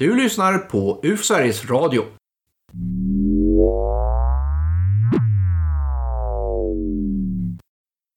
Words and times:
Du 0.00 0.16
lyssnar 0.16 0.58
på 0.58 1.00
UF 1.02 1.24
Sveriges 1.24 1.64
Radio. 1.70 2.04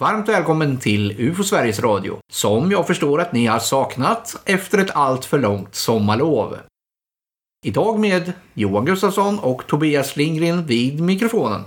Varmt 0.01 0.29
välkommen 0.29 0.77
till 0.77 1.15
UFO 1.19 1.43
Sveriges 1.43 1.79
Radio, 1.79 2.19
som 2.31 2.71
jag 2.71 2.87
förstår 2.87 3.21
att 3.21 3.33
ni 3.33 3.45
har 3.45 3.59
saknat 3.59 4.41
efter 4.45 4.77
ett 4.77 4.91
allt 4.95 5.25
för 5.25 5.39
långt 5.39 5.75
sommarlov. 5.75 6.57
Idag 7.65 7.99
med 7.99 8.33
Johan 8.53 8.85
Gustafsson 8.85 9.39
och 9.39 9.67
Tobias 9.67 10.15
Lindgren 10.15 10.65
vid 10.65 11.01
mikrofonen. 11.01 11.61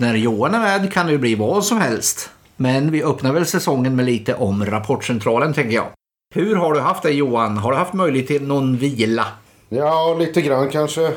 När 0.00 0.14
Johan 0.14 0.54
är 0.54 0.80
med 0.80 0.92
kan 0.92 1.06
det 1.06 1.18
bli 1.18 1.34
vad 1.34 1.64
som 1.64 1.78
helst, 1.78 2.30
men 2.56 2.90
vi 2.90 3.02
öppnar 3.02 3.32
väl 3.32 3.46
säsongen 3.46 3.96
med 3.96 4.06
lite 4.06 4.34
om 4.34 4.64
Rapportcentralen 4.64 5.54
tänker 5.54 5.74
jag. 5.74 5.88
Hur 6.34 6.56
har 6.56 6.74
du 6.74 6.80
haft 6.80 7.02
det 7.02 7.10
Johan? 7.10 7.56
Har 7.56 7.70
du 7.72 7.76
haft 7.78 7.92
möjlighet 7.92 8.26
till 8.26 8.46
någon 8.46 8.76
vila? 8.76 9.26
Ja, 9.68 10.16
lite 10.18 10.42
grann 10.42 10.68
kanske. 10.68 11.12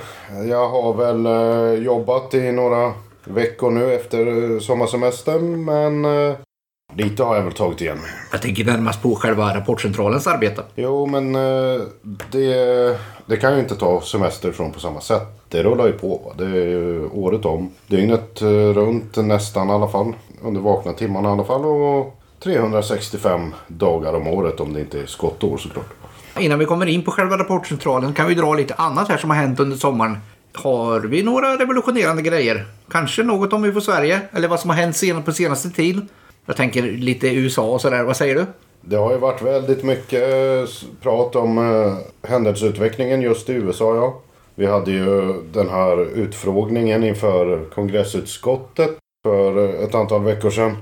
Jag 0.49 0.69
har 0.69 0.93
väl 0.93 1.25
eh, 1.25 1.83
jobbat 1.83 2.33
i 2.33 2.51
några 2.51 2.93
veckor 3.23 3.71
nu 3.71 3.93
efter 3.93 4.53
eh, 4.53 4.59
sommarsemestern. 4.59 5.65
Men 5.65 6.05
eh, 6.05 6.35
lite 6.95 7.23
har 7.23 7.35
jag 7.35 7.43
väl 7.43 7.53
tagit 7.53 7.81
igen. 7.81 7.99
Jag 8.31 8.41
tänker 8.41 8.65
närmast 8.65 9.01
på 9.01 9.15
själva 9.15 9.55
Rapportcentralens 9.55 10.27
arbete. 10.27 10.63
Jo, 10.75 11.05
men 11.05 11.35
eh, 11.35 11.81
det, 12.31 12.97
det 13.25 13.37
kan 13.37 13.53
ju 13.53 13.59
inte 13.59 13.75
ta 13.75 14.01
semester 14.01 14.51
från 14.51 14.71
på 14.71 14.79
samma 14.79 15.01
sätt. 15.01 15.27
Det 15.49 15.63
rullar 15.63 15.87
ju 15.87 15.93
på. 15.93 16.21
Va? 16.25 16.31
Det 16.37 16.43
är 16.45 16.65
ju 16.67 17.09
året 17.09 17.45
om. 17.45 17.69
Dygnet 17.87 18.41
eh, 18.41 18.47
runt 18.49 19.15
nästan 19.17 19.69
i 19.69 19.71
alla 19.71 19.87
fall. 19.87 20.13
Under 20.43 20.61
vakna 20.61 20.93
timmarna 20.93 21.29
i 21.29 21.31
alla 21.31 21.43
fall. 21.43 21.65
Och 21.65 22.18
365 22.39 23.53
dagar 23.67 24.13
om 24.13 24.27
året 24.27 24.59
om 24.59 24.73
det 24.73 24.79
inte 24.79 24.99
är 24.99 25.05
skottår 25.05 25.57
såklart. 25.57 25.93
Innan 26.39 26.59
vi 26.59 26.65
kommer 26.65 26.85
in 26.85 27.03
på 27.03 27.11
själva 27.11 27.37
Rapportcentralen 27.37 28.13
kan 28.13 28.27
vi 28.27 28.35
dra 28.35 28.53
lite 28.53 28.73
annat 28.73 29.09
här 29.09 29.17
som 29.17 29.29
har 29.29 29.37
hänt 29.37 29.59
under 29.59 29.77
sommaren. 29.77 30.17
Har 30.53 30.99
vi 30.99 31.23
några 31.23 31.57
revolutionerande 31.57 32.21
grejer? 32.21 32.65
Kanske 32.91 33.23
något 33.23 33.53
om 33.53 33.65
UFO 33.65 33.81
Sverige? 33.81 34.21
Eller 34.31 34.47
vad 34.47 34.59
som 34.59 34.69
har 34.69 34.77
hänt 34.77 34.95
sen 34.95 35.23
på 35.23 35.31
senaste 35.31 35.69
tid? 35.69 36.07
Jag 36.45 36.55
tänker 36.55 36.81
lite 36.83 37.27
USA 37.27 37.69
och 37.69 37.81
sådär. 37.81 38.03
Vad 38.03 38.17
säger 38.17 38.35
du? 38.35 38.45
Det 38.81 38.95
har 38.95 39.11
ju 39.11 39.17
varit 39.17 39.41
väldigt 39.41 39.83
mycket 39.83 40.21
eh, 40.33 40.69
prat 41.01 41.35
om 41.35 41.57
eh, 41.57 42.29
händelseutvecklingen 42.29 43.21
just 43.21 43.49
i 43.49 43.53
USA. 43.53 43.95
Ja. 43.95 44.21
Vi 44.55 44.65
hade 44.65 44.91
ju 44.91 45.33
den 45.53 45.69
här 45.69 46.17
utfrågningen 46.17 47.03
inför 47.03 47.65
kongressutskottet 47.75 48.97
för 49.23 49.57
eh, 49.57 49.83
ett 49.83 49.95
antal 49.95 50.23
veckor 50.23 50.49
sedan. 50.49 50.77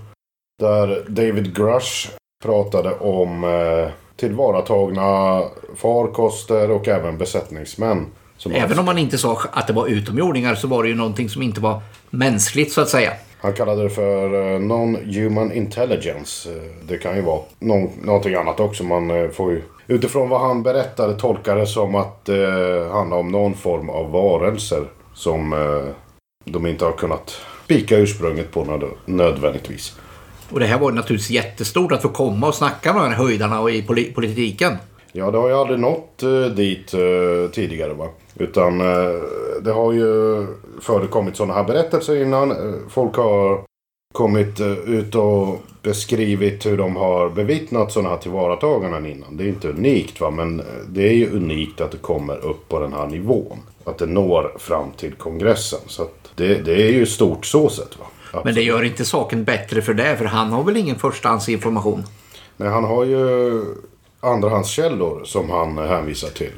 Där 0.61 1.03
David 1.08 1.55
Grush 1.55 2.09
pratade 2.44 2.94
om 2.95 3.44
eh, 3.44 3.89
tillvaratagna 4.16 5.41
farkoster 5.75 6.72
och 6.72 6.88
även 6.88 7.17
besättningsmän. 7.17 8.05
Även 8.52 8.80
om 8.80 8.85
man 8.85 8.97
inte 8.97 9.17
sa 9.17 9.38
att 9.52 9.67
det 9.67 9.73
var 9.73 9.88
utomjordingar 9.88 10.55
så 10.55 10.67
var 10.67 10.83
det 10.83 10.89
ju 10.89 10.95
någonting 10.95 11.30
som 11.30 11.41
inte 11.41 11.61
var 11.61 11.81
mänskligt 12.09 12.72
så 12.72 12.81
att 12.81 12.89
säga. 12.89 13.11
Han 13.41 13.53
kallade 13.53 13.83
det 13.83 13.89
för 13.89 14.33
eh, 14.33 14.59
non-human 14.59 15.53
intelligence. 15.53 16.50
Eh, 16.52 16.61
Det 16.88 16.97
kan 16.97 17.16
ju 17.16 17.22
vara 17.22 17.41
någon, 17.59 17.89
någonting 18.02 18.35
annat 18.35 18.59
också. 18.59 18.83
Man 18.83 19.11
eh, 19.23 19.30
får 19.30 19.52
ju 19.52 19.61
utifrån 19.88 20.30
vad 20.30 20.41
han 20.41 20.63
berättade 20.63 21.19
tolka 21.19 21.55
det 21.55 21.67
som 21.67 21.95
att 21.95 22.25
det 22.25 22.89
handlar 22.91 23.17
om 23.17 23.31
någon 23.31 23.53
form 23.53 23.89
av 23.89 24.11
varelser 24.11 24.83
som 25.13 25.53
eh, 25.53 25.94
de 26.45 26.66
inte 26.67 26.85
har 26.85 26.91
kunnat 26.91 27.35
spika 27.66 27.97
ursprunget 27.97 28.52
på 28.52 28.63
nöd- 28.63 28.94
nödvändigtvis. 29.05 29.95
Och 30.50 30.59
det 30.59 30.66
här 30.66 30.80
var 30.80 30.92
naturligtvis 30.92 31.30
jättestort 31.30 31.92
att 31.92 32.02
få 32.02 32.09
komma 32.09 32.48
och 32.48 32.56
snacka 32.56 32.94
med 32.94 33.02
de 33.02 33.08
här 33.08 33.16
höjdarna 33.16 33.62
och 33.62 33.72
i 33.72 33.81
politiken. 34.16 34.78
Ja, 35.12 35.31
det 35.31 35.38
har 35.38 35.48
ju 35.48 35.56
aldrig 35.56 35.80
nått 35.80 36.23
eh, 36.23 36.45
dit 36.56 36.94
eh, 36.94 37.52
tidigare 37.52 37.94
va. 37.94 38.08
Utan 38.36 38.81
eh, 38.81 39.22
det 39.62 39.72
har 39.72 39.94
ju 39.94 40.45
förekommit 40.81 41.36
sådana 41.36 41.53
här 41.53 41.64
berättelser 41.64 42.22
innan. 42.22 42.56
Folk 42.90 43.16
har 43.16 43.62
kommit 44.14 44.59
ut 44.86 45.16
och 45.16 45.62
beskrivit 45.81 46.66
hur 46.66 46.78
de 46.78 46.96
har 46.96 47.30
bevittnat 47.30 47.91
sådana 47.91 48.09
här 48.09 48.18
tillvarataganden 48.18 49.06
innan. 49.06 49.38
Det 49.38 49.44
är 49.44 49.47
inte 49.47 49.69
unikt 49.69 50.22
va, 50.22 50.31
men 50.31 50.62
det 50.90 51.07
är 51.07 51.13
ju 51.13 51.31
unikt 51.31 51.81
att 51.81 51.91
det 51.91 51.97
kommer 51.97 52.46
upp 52.46 52.69
på 52.69 52.80
den 52.80 52.94
här 52.94 53.07
nivån. 53.07 53.57
Att 53.84 53.97
det 53.97 54.06
når 54.06 54.52
fram 54.59 54.91
till 54.97 55.13
kongressen. 55.13 55.80
Så 55.88 56.02
att 56.02 56.31
det, 56.36 56.66
det 56.66 56.74
är 56.74 56.91
ju 56.91 57.06
stort 57.06 57.46
så 57.46 57.69
sett 57.69 58.00
va. 58.00 58.06
Men 58.43 58.55
det 58.55 58.61
gör 58.61 58.83
inte 58.83 59.05
saken 59.05 59.43
bättre 59.43 59.81
för 59.81 59.93
det, 59.93 60.17
för 60.17 60.25
han 60.25 60.51
har 60.51 60.63
väl 60.63 60.77
ingen 60.77 60.99
förstahandsinformation? 60.99 62.03
Nej, 62.57 62.69
han 62.69 62.83
har 62.83 63.03
ju 63.03 63.61
andrahandskällor 64.19 65.23
som 65.25 65.49
han 65.49 65.77
hänvisar 65.77 66.29
till. 66.29 66.51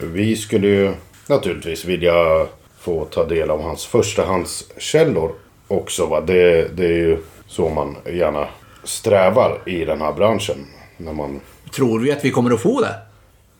Vi 0.00 0.36
skulle 0.36 0.66
ju 0.68 0.92
naturligtvis 1.28 1.84
vilja 1.84 2.46
få 2.78 3.04
ta 3.04 3.24
del 3.24 3.50
av 3.50 3.62
hans 3.62 3.86
förstahandskällor 3.86 5.32
också. 5.68 6.06
Va? 6.06 6.20
Det, 6.20 6.68
det 6.76 6.84
är 6.86 6.98
ju 6.98 7.18
så 7.46 7.68
man 7.68 7.96
gärna 8.12 8.48
strävar 8.84 9.58
i 9.66 9.84
den 9.84 10.00
här 10.00 10.12
branschen. 10.12 10.66
När 10.96 11.12
man, 11.12 11.40
Tror 11.74 12.00
vi 12.00 12.12
att 12.12 12.24
vi 12.24 12.30
kommer 12.30 12.50
att 12.50 12.60
få 12.60 12.80
det? 12.80 12.94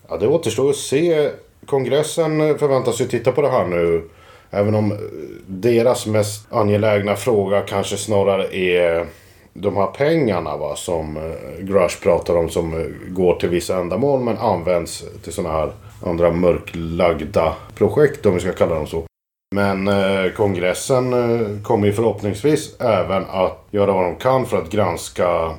ja, 0.08 0.16
det 0.16 0.26
återstår 0.26 0.70
att 0.70 0.76
se. 0.76 1.30
Kongressen 1.66 2.58
förväntas 2.58 3.00
ju 3.00 3.04
titta 3.04 3.32
på 3.32 3.42
det 3.42 3.50
här 3.50 3.66
nu. 3.66 4.08
Även 4.50 4.74
om 4.74 4.92
eh, 4.92 4.98
deras 5.46 6.06
mest 6.06 6.52
angelägna 6.52 7.16
fråga 7.16 7.60
kanske 7.60 7.96
snarare 7.96 8.56
är 8.56 9.06
de 9.52 9.76
här 9.76 9.86
pengarna 9.86 10.56
va, 10.56 10.76
som 10.76 11.16
eh, 11.16 11.64
Grush 11.64 12.02
pratar 12.02 12.36
om 12.36 12.48
som 12.48 12.74
eh, 12.74 12.86
går 13.08 13.34
till 13.34 13.48
vissa 13.48 13.76
ändamål 13.76 14.20
men 14.20 14.38
används 14.38 15.04
till 15.22 15.32
sådana 15.32 15.54
här 15.54 15.72
andra 16.04 16.30
mörklagda 16.30 17.54
projekt 17.74 18.26
om 18.26 18.34
vi 18.34 18.40
ska 18.40 18.52
kalla 18.52 18.74
dem 18.74 18.86
så. 18.86 19.04
Men 19.54 19.88
eh, 19.88 20.32
kongressen 20.36 21.12
eh, 21.12 21.62
kommer 21.62 21.86
ju 21.86 21.92
förhoppningsvis 21.92 22.80
även 22.80 23.24
att 23.30 23.66
göra 23.70 23.92
vad 23.92 24.04
de 24.04 24.16
kan 24.16 24.46
för 24.46 24.56
att 24.56 24.70
granska 24.70 25.54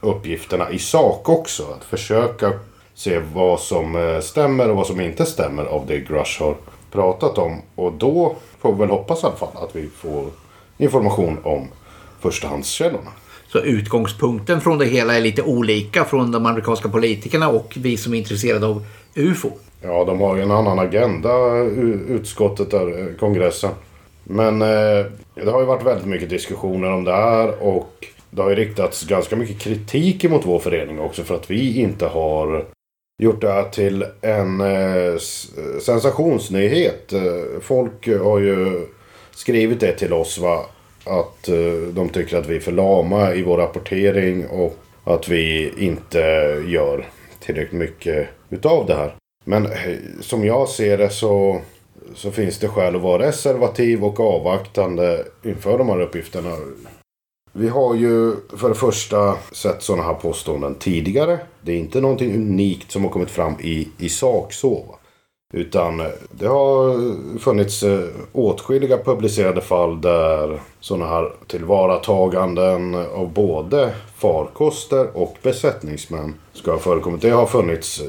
uppgifterna 0.00 0.70
i 0.70 0.78
sak 0.78 1.28
också. 1.28 1.62
Att 1.62 1.84
försöka 1.84 2.52
se 2.94 3.20
vad 3.34 3.60
som 3.60 3.96
eh, 3.96 4.20
stämmer 4.20 4.70
och 4.70 4.76
vad 4.76 4.86
som 4.86 5.00
inte 5.00 5.26
stämmer 5.26 5.64
av 5.64 5.86
det 5.86 5.98
Grush 5.98 6.42
har 6.42 6.54
pratat 6.96 7.38
om. 7.38 7.62
Och 7.74 7.92
då 7.92 8.36
får 8.60 8.72
vi 8.72 8.78
väl 8.78 8.90
hoppas 8.90 9.22
i 9.22 9.26
alla 9.26 9.36
fall 9.36 9.48
att 9.54 9.76
vi 9.76 9.88
får 9.96 10.24
information 10.78 11.38
om 11.42 11.68
förstahandskällorna. 12.20 13.10
Så 13.52 13.58
utgångspunkten 13.58 14.60
från 14.60 14.78
det 14.78 14.86
hela 14.86 15.16
är 15.16 15.20
lite 15.20 15.42
olika 15.42 16.04
från 16.04 16.32
de 16.32 16.46
amerikanska 16.46 16.88
politikerna 16.88 17.48
och 17.48 17.76
vi 17.80 17.96
som 17.96 18.14
är 18.14 18.18
intresserade 18.18 18.66
av 18.66 18.84
UFO. 19.14 19.50
Ja, 19.82 20.04
de 20.04 20.20
har 20.20 20.36
ju 20.36 20.42
en 20.42 20.50
annan 20.50 20.78
agenda, 20.78 21.56
utskottet 22.08 22.70
där, 22.70 23.00
eh, 23.00 23.16
kongressen. 23.16 23.70
Men 24.24 24.62
eh, 24.62 25.06
det 25.34 25.50
har 25.50 25.60
ju 25.60 25.66
varit 25.66 25.86
väldigt 25.86 26.06
mycket 26.06 26.30
diskussioner 26.30 26.92
om 26.92 27.04
det 27.04 27.12
här 27.12 27.62
och 27.62 28.06
det 28.30 28.42
har 28.42 28.50
ju 28.50 28.56
riktats 28.56 29.04
ganska 29.04 29.36
mycket 29.36 29.58
kritik 29.58 30.30
mot 30.30 30.46
vår 30.46 30.58
förening 30.58 31.00
också 31.00 31.24
för 31.24 31.34
att 31.34 31.50
vi 31.50 31.80
inte 31.80 32.06
har 32.06 32.64
gjort 33.18 33.40
det 33.40 33.52
här 33.52 33.68
till 33.68 34.04
en 34.20 34.60
eh, 34.60 35.16
sensationsnyhet. 35.80 37.12
Eh, 37.12 37.60
folk 37.60 38.08
har 38.08 38.38
ju 38.38 38.86
skrivit 39.30 39.80
det 39.80 39.92
till 39.92 40.12
oss 40.12 40.38
va. 40.38 40.66
Att 41.04 41.48
eh, 41.48 41.88
de 41.92 42.08
tycker 42.08 42.36
att 42.36 42.46
vi 42.46 42.56
är 42.56 42.60
för 42.60 42.72
lama 42.72 43.34
i 43.34 43.42
vår 43.42 43.58
rapportering 43.58 44.46
och 44.46 44.76
att 45.04 45.28
vi 45.28 45.72
inte 45.78 46.18
gör 46.66 47.08
tillräckligt 47.40 47.80
mycket 47.80 48.28
utav 48.50 48.86
det 48.86 48.94
här. 48.94 49.14
Men 49.44 49.66
eh, 49.66 49.96
som 50.20 50.44
jag 50.44 50.68
ser 50.68 50.98
det 50.98 51.10
så, 51.10 51.60
så 52.14 52.30
finns 52.30 52.58
det 52.58 52.68
skäl 52.68 52.96
att 52.96 53.02
vara 53.02 53.26
reservativ 53.26 54.04
och 54.04 54.20
avvaktande 54.20 55.24
inför 55.44 55.78
de 55.78 55.88
här 55.88 56.00
uppgifterna. 56.00 56.56
Vi 57.58 57.68
har 57.68 57.94
ju 57.94 58.36
för 58.56 58.68
det 58.68 58.74
första 58.74 59.36
sett 59.52 59.82
sådana 59.82 60.02
här 60.02 60.14
påståenden 60.14 60.74
tidigare. 60.74 61.38
Det 61.60 61.72
är 61.72 61.76
inte 61.76 62.00
någonting 62.00 62.34
unikt 62.34 62.92
som 62.92 63.04
har 63.04 63.10
kommit 63.10 63.30
fram 63.30 63.54
i, 63.60 63.88
i 63.98 64.08
sak 64.08 64.52
så. 64.52 64.96
Utan 65.52 66.00
eh, 66.00 66.06
det 66.30 66.46
har 66.46 67.38
funnits 67.38 67.82
eh, 67.82 68.00
åtskilliga 68.32 68.98
publicerade 68.98 69.60
fall 69.60 70.00
där 70.00 70.60
sådana 70.80 71.06
här 71.06 71.32
tillvarataganden 71.46 72.94
av 72.94 73.32
både 73.32 73.92
farkoster 74.16 75.16
och 75.16 75.36
besättningsmän 75.42 76.34
ska 76.52 76.70
ha 76.70 76.78
förekommit. 76.78 77.22
Det 77.22 77.30
har 77.30 77.46
funnits 77.46 78.00
eh, 78.00 78.06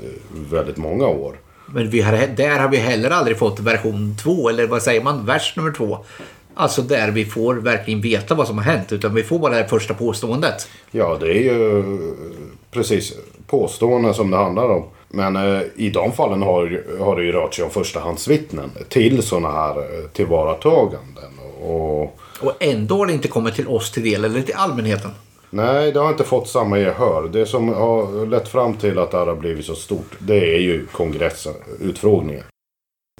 väldigt 0.52 0.78
många 0.78 1.08
år. 1.08 1.40
Men 1.74 1.90
vi 1.90 2.02
har, 2.02 2.28
där 2.38 2.60
har 2.60 2.70
vi 2.70 2.78
heller 2.78 3.10
aldrig 3.10 3.38
fått 3.38 3.60
version 3.60 4.16
2, 4.24 4.50
eller 4.50 4.68
vad 4.68 4.82
säger 4.82 5.04
man, 5.04 5.26
vers 5.26 5.54
nummer 5.58 5.72
2. 5.72 5.98
Alltså 6.60 6.82
där 6.82 7.12
vi 7.12 7.26
får 7.26 7.56
verkligen 7.56 8.02
veta 8.02 8.36
vad 8.36 8.48
som 8.48 8.58
har 8.58 8.66
hänt, 8.66 8.92
utan 8.92 9.14
vi 9.16 9.24
får 9.24 9.40
bara 9.40 9.54
det 9.54 9.62
här 9.62 9.68
första 9.68 9.94
påståendet. 9.94 10.68
Ja, 10.92 11.18
det 11.20 11.28
är 11.28 11.42
ju 11.42 11.84
precis 12.72 13.14
påståenden 13.48 14.14
som 14.14 14.32
det 14.32 14.38
handlar 14.38 14.70
om. 14.70 14.84
Men 15.10 15.36
eh, 15.36 15.62
i 15.76 15.90
de 15.90 16.12
fallen 16.12 16.42
har, 16.42 16.84
har 17.00 17.16
det 17.16 17.24
ju 17.24 17.32
rört 17.32 17.54
sig 17.54 17.66
om 17.66 17.72
förstahandsvittnen 17.72 18.72
till 18.90 19.24
sådana 19.24 19.52
här 19.52 19.78
eh, 19.78 20.10
tillvarataganden. 20.14 21.32
Och, 21.62 22.02
Och 22.42 22.54
ändå 22.60 22.98
har 22.98 23.06
det 23.06 23.14
inte 23.14 23.28
kommit 23.28 23.56
till 23.56 23.68
oss 23.68 23.92
till 23.92 24.04
del, 24.04 24.26
eller 24.26 24.42
till 24.42 24.56
allmänheten. 24.56 25.12
Nej, 25.50 25.92
det 25.92 26.00
har 26.00 26.10
inte 26.10 26.24
fått 26.24 26.48
samma 26.48 26.80
gehör. 26.80 27.30
Det 27.34 27.46
som 27.46 27.70
har 27.70 28.26
lett 28.26 28.48
fram 28.48 28.74
till 28.74 29.00
att 29.00 29.12
det 29.12 29.18
här 29.18 29.26
har 29.26 29.36
blivit 29.36 29.66
så 29.66 29.76
stort, 29.76 30.12
det 30.20 30.56
är 30.56 30.60
ju 30.60 30.86
kongressutfrågningen. 30.86 32.44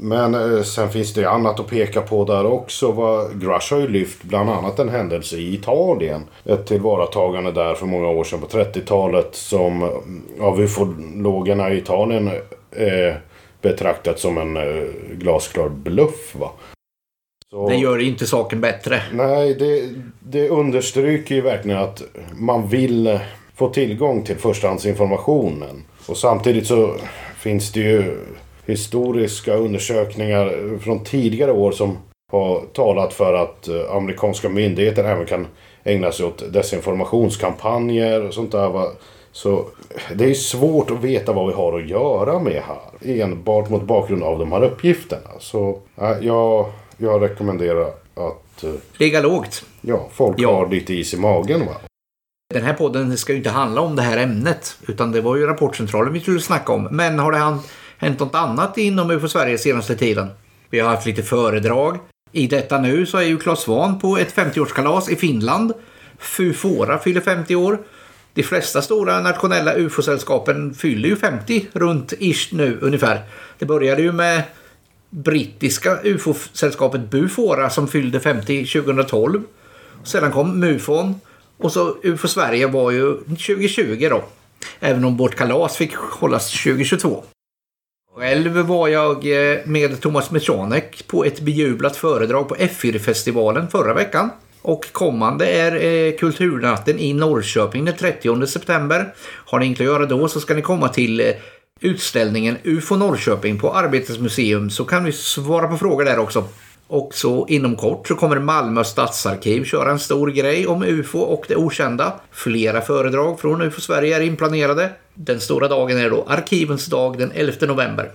Men 0.02 0.36
eh, 0.36 0.64
sen 0.64 0.90
finns 0.90 1.14
det 1.14 1.30
annat 1.30 1.60
att 1.60 1.68
peka 1.68 2.02
på 2.02 2.26
där 2.26 2.46
också. 2.46 2.92
Grush 3.34 3.74
har 3.74 3.80
ju 3.80 3.88
lyft 3.88 4.24
bland 4.24 4.50
annat 4.50 4.80
en 4.80 4.90
händelse 4.90 5.38
i 5.38 5.54
Italien. 5.54 6.22
Ett 6.46 6.66
tillvaratagande 6.66 7.52
där 7.52 7.76
för 7.76 7.86
många 7.86 8.08
år 8.08 8.24
sedan 8.24 8.42
på 8.42 8.48
30-talet 8.48 9.36
som 9.36 9.84
eh, 9.84 10.46
av 10.46 10.62
ufologerna 10.62 11.72
i 11.72 11.78
Italien 11.78 12.28
eh, 12.72 13.16
betraktat 13.62 14.20
som 14.20 14.38
en 14.38 14.58
eh, 14.58 14.84
glasklar 15.12 15.70
bluff. 15.70 16.36
Va? 16.36 16.52
Så, 17.50 17.70
det 17.70 17.76
gör 17.76 18.00
inte 18.00 18.26
saken 18.26 18.62
bättre. 18.62 19.02
Nej, 19.14 19.54
det, 19.54 19.90
det 20.20 20.50
understryker 20.50 21.36
ju 21.36 21.42
verkligen 21.42 21.80
att 21.80 22.02
man 22.40 22.68
vill 22.68 23.08
eh, 23.08 23.20
få 23.56 23.70
tillgång 23.70 24.24
till 24.24 24.36
förstahandsinformationen. 24.36 25.84
Och 26.08 26.18
samtidigt 26.18 26.68
så 26.68 26.96
finns 27.38 27.72
det 27.72 27.80
ju 27.80 28.18
historiska 28.68 29.54
undersökningar 29.54 30.78
från 30.80 31.04
tidigare 31.04 31.52
år 31.52 31.72
som 31.72 31.98
har 32.32 32.62
talat 32.74 33.14
för 33.14 33.34
att 33.34 33.68
eh, 33.68 33.96
amerikanska 33.96 34.50
myndigheter 34.50 35.04
även 35.04 35.26
kan 35.26 35.48
ägna 35.84 36.12
sig 36.12 36.26
åt 36.26 36.54
desinformationskampanjer 36.54 38.28
och 38.28 38.34
sånt 38.34 38.52
där. 38.52 38.92
Så 39.32 39.66
det 40.16 40.30
är 40.30 40.34
svårt 40.34 40.92
att 40.92 41.04
veta 41.04 41.34
vad 41.34 41.48
vi 41.48 41.54
har 41.54 41.80
att 41.80 41.88
göra 41.88 42.40
med 42.40 42.62
här. 42.64 43.22
Enbart 43.22 43.70
mot 43.70 43.84
bakgrund 43.84 44.24
av 44.24 44.40
de 44.40 44.52
här 44.52 44.64
uppgifterna. 44.64 45.30
Så 45.40 45.80
jag, 46.22 46.72
jag 46.98 47.22
rekommenderar 47.22 47.88
att... 48.16 48.64
Eh, 48.64 48.72
Ligga 48.98 49.22
lågt. 49.22 49.66
Ja, 49.82 50.08
folk 50.12 50.36
ja. 50.40 50.56
har 50.56 50.70
lite 50.70 50.94
is 50.94 51.14
i 51.14 51.18
magen 51.18 51.66
va. 51.66 51.74
Den 52.54 52.64
här 52.64 52.74
podden 52.74 53.18
ska 53.18 53.32
ju 53.32 53.38
inte 53.38 53.50
handla 53.50 53.82
om 53.82 53.96
det 53.96 54.02
här 54.02 54.18
ämnet. 54.18 54.78
Utan 54.88 55.12
det 55.12 55.22
var 55.22 55.36
ju 55.36 55.46
Rapportcentralen 55.46 56.14
vi 56.14 56.20
skulle 56.20 56.40
snacka 56.40 56.74
om. 56.74 56.88
Men 56.92 57.20
har 57.20 57.32
det 57.32 57.38
hänt 57.98 58.20
något 58.20 58.36
annat 58.36 58.78
inom 58.78 59.12
UFO 59.12 59.28
Sverige 59.28 59.58
senaste 59.58 59.96
tiden? 59.96 60.28
Vi 60.70 60.80
har 60.80 60.90
haft 60.90 61.06
lite 61.06 61.24
föredrag. 61.24 62.00
I 62.32 62.48
detta 62.48 62.82
nu 62.82 63.06
så 63.06 63.18
är 63.18 63.24
ju 63.24 63.40
Claes 63.40 63.60
Svahn 63.60 64.00
på 64.00 64.18
ett 64.18 64.36
50-årskalas 64.36 65.10
i 65.10 65.16
Finland. 65.16 65.74
Fufora 66.18 67.00
fyller 67.00 67.22
50 67.22 67.56
år. 67.56 67.80
De 68.34 68.44
flesta 68.44 68.82
stora 68.82 69.20
nationella 69.20 69.74
ufo-sällskapen 69.74 70.74
fyller 70.74 71.10
ju 71.10 71.16
50 71.16 71.68
runt 71.74 72.14
ish 72.20 72.54
nu 72.54 72.78
ungefär. 72.82 73.22
Det 73.60 73.66
började 73.66 74.02
ju 74.02 74.12
med 74.12 74.44
brittiska 75.10 75.98
ufo-sällskapet 76.04 77.10
Bufora 77.10 77.70
som 77.70 77.88
fyllde 77.88 78.20
50 78.20 78.66
2012. 78.66 79.44
Sedan 80.04 80.32
kom 80.32 80.60
MUFON 80.60 81.22
och 81.58 81.72
så 81.72 81.98
UFO 82.04 82.28
Sverige 82.28 82.68
var 82.68 82.92
ju 82.92 83.18
2020 83.18 84.08
då. 84.10 84.24
Även 84.80 85.06
om 85.06 85.18
vårt 85.18 85.36
kalas 85.36 85.78
fick 85.78 85.96
hållas 85.96 86.64
2022. 86.64 87.24
Själv 88.18 88.58
var 88.58 88.88
jag 88.88 89.16
eh, 89.16 89.58
med 89.66 90.02
Thomas 90.02 90.32
Mechanek 90.32 91.08
på 91.08 91.26
ett 91.26 91.40
bejublat 91.40 91.96
föredrag 91.96 92.50
på 92.50 92.56
F4-festivalen 92.56 93.68
förra 93.68 93.94
veckan. 93.94 94.30
Och 94.62 94.92
kommande 94.92 95.48
är 95.48 95.86
eh, 95.86 96.18
Kulturnatten 96.18 97.00
i 97.00 97.14
Norrköping 97.14 97.86
den 97.86 97.96
30 97.96 98.48
september. 98.48 99.14
Har 99.46 99.60
ni 99.60 99.66
inte 99.66 99.84
att 99.84 99.88
göra 99.88 100.06
då 100.06 100.28
så 100.28 100.40
ska 100.40 100.54
ni 100.54 100.62
komma 100.62 100.90
till 100.90 101.20
eh, 101.20 101.26
utställningen 101.80 102.58
UFO 102.64 102.96
Norrköping 102.96 103.60
på 103.60 103.74
Arbetets 103.74 104.20
museum 104.20 104.70
så 104.70 104.86
kan 104.86 105.04
vi 105.04 105.12
svara 105.12 105.68
på 105.68 105.78
frågor 105.78 106.06
där 106.06 106.20
också. 106.20 106.44
Och 106.88 107.14
så 107.14 107.48
inom 107.48 107.76
kort 107.76 108.08
så 108.08 108.16
kommer 108.16 108.40
Malmö 108.40 108.84
stadsarkiv 108.84 109.64
köra 109.64 109.92
en 109.92 110.00
stor 110.00 110.28
grej 110.28 110.68
om 110.68 110.84
UFO 110.84 111.20
och 111.20 111.46
det 111.48 111.56
okända. 111.56 112.14
Flera 112.32 112.82
föredrag 112.82 113.40
från 113.40 113.62
UFO 113.62 113.82
Sverige 113.82 114.16
är 114.16 114.22
inplanerade. 114.22 114.92
Den 115.14 115.40
stora 115.40 115.68
dagen 115.68 115.98
är 115.98 116.10
då 116.10 116.26
Arkivens 116.28 116.86
dag 116.86 117.18
den 117.18 117.32
11 117.32 117.54
november. 117.62 118.12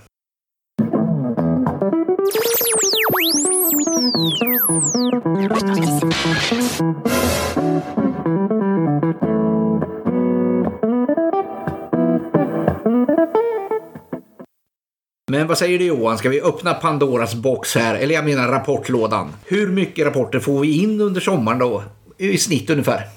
Men 15.33 15.47
vad 15.47 15.57
säger 15.57 15.79
du 15.79 15.85
Johan, 15.85 16.17
ska 16.17 16.29
vi 16.29 16.41
öppna 16.41 16.73
Pandoras 16.73 17.35
box 17.35 17.75
här? 17.75 17.95
Eller 17.95 18.15
jag 18.15 18.25
menar 18.25 18.47
rapportlådan. 18.47 19.33
Hur 19.45 19.67
mycket 19.67 20.05
rapporter 20.05 20.39
får 20.39 20.59
vi 20.59 20.83
in 20.83 21.01
under 21.01 21.21
sommaren 21.21 21.59
då? 21.59 21.83
I 22.17 22.37
snitt 22.37 22.69
ungefär. 22.69 23.07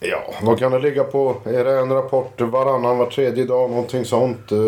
Ja, 0.00 0.34
vad 0.42 0.58
kan 0.58 0.72
det 0.72 0.78
ligga 0.78 1.04
på? 1.04 1.36
Är 1.44 1.64
det 1.64 1.78
en 1.78 1.92
rapport 1.92 2.40
varannan, 2.40 2.98
var 2.98 3.06
tredje 3.06 3.44
dag, 3.44 3.70
någonting 3.70 4.04
sånt? 4.04 4.52
Eh, 4.52 4.58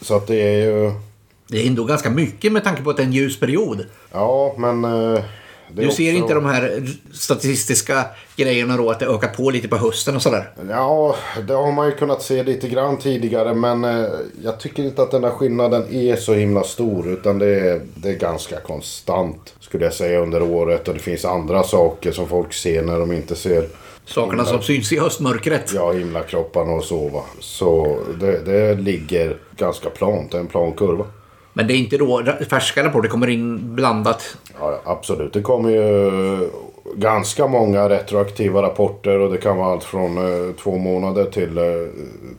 så 0.00 0.16
att 0.16 0.26
det 0.26 0.42
är 0.42 0.64
ju... 0.64 0.92
Det 1.48 1.62
är 1.62 1.66
ändå 1.66 1.84
ganska 1.84 2.10
mycket 2.10 2.52
med 2.52 2.64
tanke 2.64 2.82
på 2.82 2.90
att 2.90 2.96
det 2.96 3.02
är 3.02 3.06
en 3.06 3.12
ljus 3.12 3.40
period. 3.40 3.86
Ja, 4.12 4.54
men 4.58 4.84
eh, 4.84 5.24
du 5.74 5.90
ser 5.90 6.12
inte 6.12 6.34
de 6.34 6.44
här 6.44 6.82
statistiska 7.12 8.04
grejerna 8.36 8.76
då, 8.76 8.90
att 8.90 9.00
det 9.00 9.06
ökar 9.06 9.28
på 9.28 9.50
lite 9.50 9.68
på 9.68 9.76
hösten 9.76 10.16
och 10.16 10.22
sådär? 10.22 10.50
Ja, 10.68 11.16
det 11.46 11.54
har 11.54 11.72
man 11.72 11.86
ju 11.86 11.92
kunnat 11.92 12.22
se 12.22 12.42
lite 12.42 12.68
grann 12.68 12.98
tidigare. 12.98 13.54
Men 13.54 13.84
eh, 13.84 14.06
jag 14.42 14.60
tycker 14.60 14.82
inte 14.82 15.02
att 15.02 15.10
den 15.10 15.24
här 15.24 15.30
skillnaden 15.30 15.94
är 15.94 16.16
så 16.16 16.34
himla 16.34 16.62
stor. 16.62 17.08
Utan 17.08 17.38
det 17.38 17.60
är, 17.60 17.80
det 17.94 18.08
är 18.08 18.14
ganska 18.14 18.60
konstant, 18.60 19.54
skulle 19.60 19.84
jag 19.84 19.94
säga, 19.94 20.20
under 20.20 20.42
året. 20.42 20.88
Och 20.88 20.94
det 20.94 21.00
finns 21.00 21.24
andra 21.24 21.62
saker 21.62 22.12
som 22.12 22.28
folk 22.28 22.52
ser 22.52 22.82
när 22.82 22.98
de 22.98 23.12
inte 23.12 23.36
ser 23.36 23.68
Sakerna 24.04 24.42
himla... 24.42 24.44
som 24.44 24.62
syns 24.62 24.92
i 24.92 24.98
höstmörkret. 24.98 25.72
Ja, 25.74 25.92
himlakropparna 25.92 26.72
och 26.72 26.84
så 26.84 27.08
va. 27.08 27.22
Så 27.40 27.98
det, 28.20 28.44
det 28.44 28.74
ligger 28.74 29.36
ganska 29.56 29.90
plant, 29.90 30.30
det 30.30 30.36
är 30.36 30.40
en 30.40 30.46
plan 30.46 30.72
kurva. 30.72 31.04
Men 31.52 31.66
det 31.66 31.74
är 31.74 31.76
inte 31.76 31.96
då 31.96 32.22
färska 32.50 32.84
rapporter 32.84 33.08
kommer 33.08 33.28
in 33.28 33.74
blandat? 33.74 34.36
Ja, 34.60 34.80
absolut. 34.84 35.32
Det 35.32 35.42
kommer 35.42 35.70
ju 35.70 36.50
ganska 36.94 37.46
många 37.46 37.88
retroaktiva 37.88 38.62
rapporter 38.62 39.18
och 39.18 39.32
det 39.32 39.38
kan 39.38 39.56
vara 39.56 39.72
allt 39.72 39.84
från 39.84 40.18
eh, 40.18 40.54
två 40.54 40.78
månader 40.78 41.24
till 41.24 41.58
eh, 41.58 41.64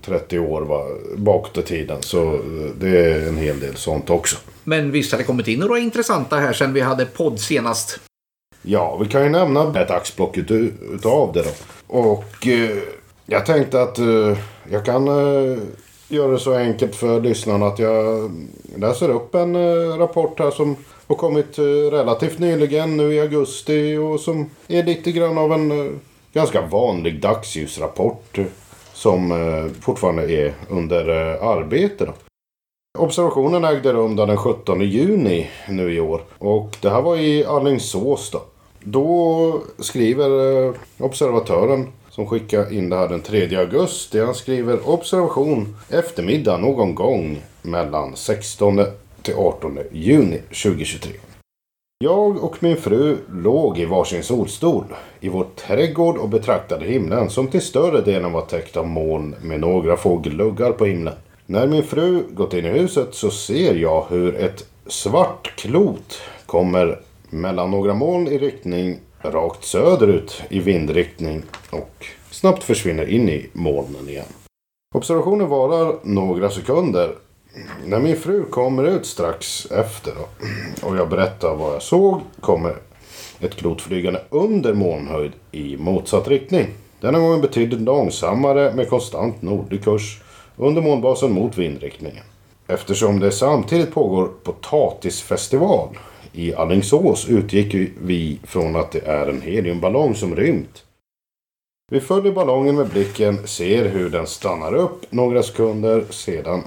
30 0.05 0.39
år 0.39 0.61
va, 0.61 0.81
bakåt 1.17 1.57
i 1.57 1.61
tiden. 1.61 1.97
Så 2.01 2.33
eh, 2.33 2.39
det 2.79 3.11
är 3.11 3.27
en 3.27 3.37
hel 3.37 3.59
del 3.59 3.75
sånt 3.75 4.09
också. 4.09 4.37
Men 4.63 4.91
visst 4.91 5.11
har 5.11 5.19
det 5.19 5.23
kommit 5.23 5.47
in 5.47 5.59
några 5.59 5.79
intressanta 5.79 6.35
här 6.35 6.53
sen 6.53 6.73
vi 6.73 6.81
hade 6.81 7.05
podd 7.05 7.39
senast? 7.39 7.99
Ja, 8.61 8.97
vi 8.97 9.05
kan 9.09 9.23
ju 9.23 9.29
nämna 9.29 9.79
ett 9.81 9.91
axplock 9.91 10.37
ut, 10.37 10.51
utav 10.93 11.33
det 11.33 11.43
då. 11.43 11.49
Och 11.87 12.47
eh, 12.47 12.77
jag 13.25 13.45
tänkte 13.45 13.81
att 13.81 13.99
eh, 13.99 14.37
jag 14.71 14.85
kan 14.85 15.07
eh, 16.13 16.17
göra 16.17 16.31
det 16.31 16.39
så 16.39 16.53
enkelt 16.53 16.95
för 16.95 17.21
lyssnarna 17.21 17.67
att 17.67 17.79
jag 17.79 18.31
läser 18.77 19.09
upp 19.09 19.35
en 19.35 19.55
eh, 19.55 19.97
rapport 19.97 20.39
här 20.39 20.51
som 20.51 20.75
har 21.07 21.15
kommit 21.15 21.57
eh, 21.57 21.63
relativt 21.91 22.39
nyligen 22.39 22.97
nu 22.97 23.13
i 23.13 23.19
augusti 23.19 23.97
och 23.97 24.19
som 24.19 24.49
är 24.67 24.83
lite 24.83 25.11
grann 25.11 25.37
av 25.37 25.53
en 25.53 25.71
eh, 25.71 25.91
ganska 26.33 26.61
vanlig 26.61 27.21
dagsljusrapport 27.21 28.39
som 28.93 29.33
fortfarande 29.81 30.31
är 30.31 30.53
under 30.69 31.09
arbete. 31.43 32.05
Då. 32.05 32.13
Observationen 32.99 33.65
ägde 33.65 33.93
rum 33.93 34.15
den 34.15 34.37
17 34.37 34.81
juni 34.81 35.49
nu 35.69 35.93
i 35.93 35.99
år 35.99 36.21
och 36.37 36.77
det 36.81 36.89
här 36.89 37.01
var 37.01 37.17
i 37.17 37.45
Alingsås. 37.45 38.31
Då, 38.31 38.41
då 38.79 39.59
skriver 39.79 40.73
observatören 40.99 41.87
som 42.15 42.27
skickade 42.27 42.75
in 42.75 42.89
det 42.89 42.95
här 42.97 43.07
den 43.07 43.21
3 43.21 43.55
augusti. 43.55 44.19
Han 44.19 44.35
skriver 44.35 44.89
observation 44.89 45.75
eftermiddag 45.89 46.57
någon 46.57 46.95
gång 46.95 47.41
mellan 47.61 48.15
16 48.15 48.81
till 49.21 49.35
18 49.35 49.79
juni 49.91 50.37
2023. 50.37 51.11
Jag 51.99 52.43
och 52.43 52.63
min 52.63 52.77
fru 52.77 53.17
låg 53.31 53.79
i 53.79 53.85
varsin 53.85 54.23
solstol 54.23 54.83
i 55.19 55.29
vår 55.29 55.45
trädgård 55.55 56.17
och 56.17 56.29
betraktade 56.29 56.85
himlen 56.85 57.29
som 57.29 57.47
till 57.47 57.61
större 57.61 58.01
delen 58.01 58.31
var 58.31 58.41
täckt 58.41 58.77
av 58.77 58.87
moln 58.87 59.35
med 59.41 59.59
några 59.59 59.97
få 59.97 60.17
gluggar 60.17 60.71
på 60.71 60.85
himlen. 60.85 61.15
När 61.45 61.67
min 61.67 61.83
fru 61.83 62.23
gått 62.29 62.53
in 62.53 62.65
i 62.65 62.69
huset 62.69 63.07
så 63.11 63.31
ser 63.31 63.75
jag 63.75 64.05
hur 64.09 64.35
ett 64.35 64.65
svart 64.87 65.53
klot 65.55 66.21
kommer 66.45 66.99
mellan 67.29 67.71
några 67.71 67.93
moln 67.93 68.27
i 68.27 68.37
riktning 68.37 68.99
rakt 69.23 69.65
söderut 69.65 70.43
i 70.49 70.59
vindriktning 70.59 71.43
och 71.69 72.05
snabbt 72.31 72.63
försvinner 72.63 73.09
in 73.09 73.29
i 73.29 73.49
molnen 73.53 74.09
igen. 74.09 74.25
Observationen 74.95 75.49
varar 75.49 75.95
några 76.03 76.49
sekunder. 76.49 77.15
När 77.85 77.99
min 77.99 78.17
fru 78.17 78.45
kommer 78.45 78.83
ut 78.83 79.05
strax 79.05 79.65
efter 79.71 80.13
och 80.83 80.97
jag 80.97 81.09
berättar 81.09 81.55
vad 81.55 81.73
jag 81.73 81.81
såg 81.81 82.21
kommer 82.39 82.75
ett 83.39 83.55
klot 83.55 83.81
flygande 83.81 84.21
under 84.29 84.73
molnhöjd 84.73 85.31
i 85.51 85.77
motsatt 85.77 86.27
riktning. 86.27 86.67
Denna 86.99 87.19
gången 87.19 87.41
betydligt 87.41 87.81
långsammare 87.81 88.73
med 88.73 88.89
konstant 88.89 89.41
nordlig 89.41 89.83
kurs 89.83 90.21
under 90.57 90.81
molnbasen 90.81 91.31
mot 91.31 91.57
vindriktningen. 91.57 92.23
Eftersom 92.67 93.19
det 93.19 93.31
samtidigt 93.31 93.93
pågår 93.93 94.29
potatisfestival 94.43 95.89
i 96.33 96.53
Alingsås 96.53 97.29
utgick 97.29 97.91
vi 98.01 98.39
från 98.43 98.75
att 98.75 98.91
det 98.91 99.07
är 99.07 99.27
en 99.27 99.41
heliumballong 99.41 100.15
som 100.15 100.35
rymt 100.35 100.83
Vi 101.91 101.99
följer 101.99 102.33
ballongen 102.33 102.75
med 102.75 102.89
blicken, 102.89 103.47
ser 103.47 103.89
hur 103.89 104.09
den 104.09 104.27
stannar 104.27 104.73
upp 104.75 105.05
några 105.09 105.43
sekunder 105.43 106.05
sedan 106.09 106.63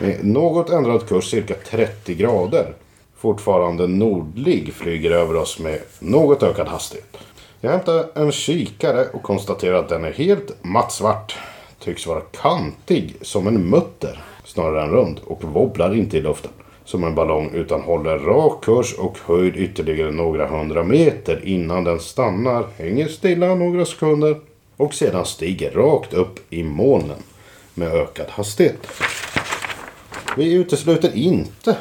med 0.00 0.24
något 0.24 0.70
ändrad 0.70 1.08
kurs 1.08 1.30
cirka 1.30 1.54
30 1.54 2.14
grader. 2.14 2.74
Fortfarande 3.16 3.86
nordlig 3.86 4.72
flyger 4.74 5.10
över 5.10 5.36
oss 5.36 5.58
med 5.58 5.80
något 5.98 6.42
ökad 6.42 6.68
hastighet. 6.68 7.16
Jag 7.60 7.70
hämtar 7.70 8.04
en 8.14 8.32
kikare 8.32 9.06
och 9.12 9.22
konstaterar 9.22 9.74
att 9.74 9.88
den 9.88 10.04
är 10.04 10.12
helt 10.12 10.64
mattsvart. 10.64 11.38
Tycks 11.78 12.06
vara 12.06 12.20
kantig 12.20 13.16
som 13.22 13.46
en 13.46 13.70
mutter 13.70 14.24
snarare 14.44 14.82
än 14.82 14.90
rund 14.90 15.20
och 15.26 15.44
wobblar 15.44 15.94
inte 15.94 16.18
i 16.18 16.20
luften 16.20 16.50
som 16.86 17.04
en 17.04 17.14
ballong 17.14 17.50
utan 17.54 17.80
håller 17.80 18.18
rak 18.18 18.64
kurs 18.64 18.94
och 18.94 19.18
höjd 19.26 19.56
ytterligare 19.56 20.10
några 20.10 20.46
hundra 20.46 20.84
meter 20.84 21.40
innan 21.44 21.84
den 21.84 22.00
stannar, 22.00 22.66
hänger 22.78 23.08
stilla 23.08 23.54
några 23.54 23.84
sekunder 23.84 24.36
och 24.76 24.94
sedan 24.94 25.24
stiger 25.24 25.70
rakt 25.70 26.14
upp 26.14 26.52
i 26.52 26.62
molnen 26.62 27.22
med 27.74 27.92
ökad 27.92 28.26
hastighet. 28.30 28.86
Vi 30.36 30.52
utesluter 30.54 31.16
inte 31.16 31.76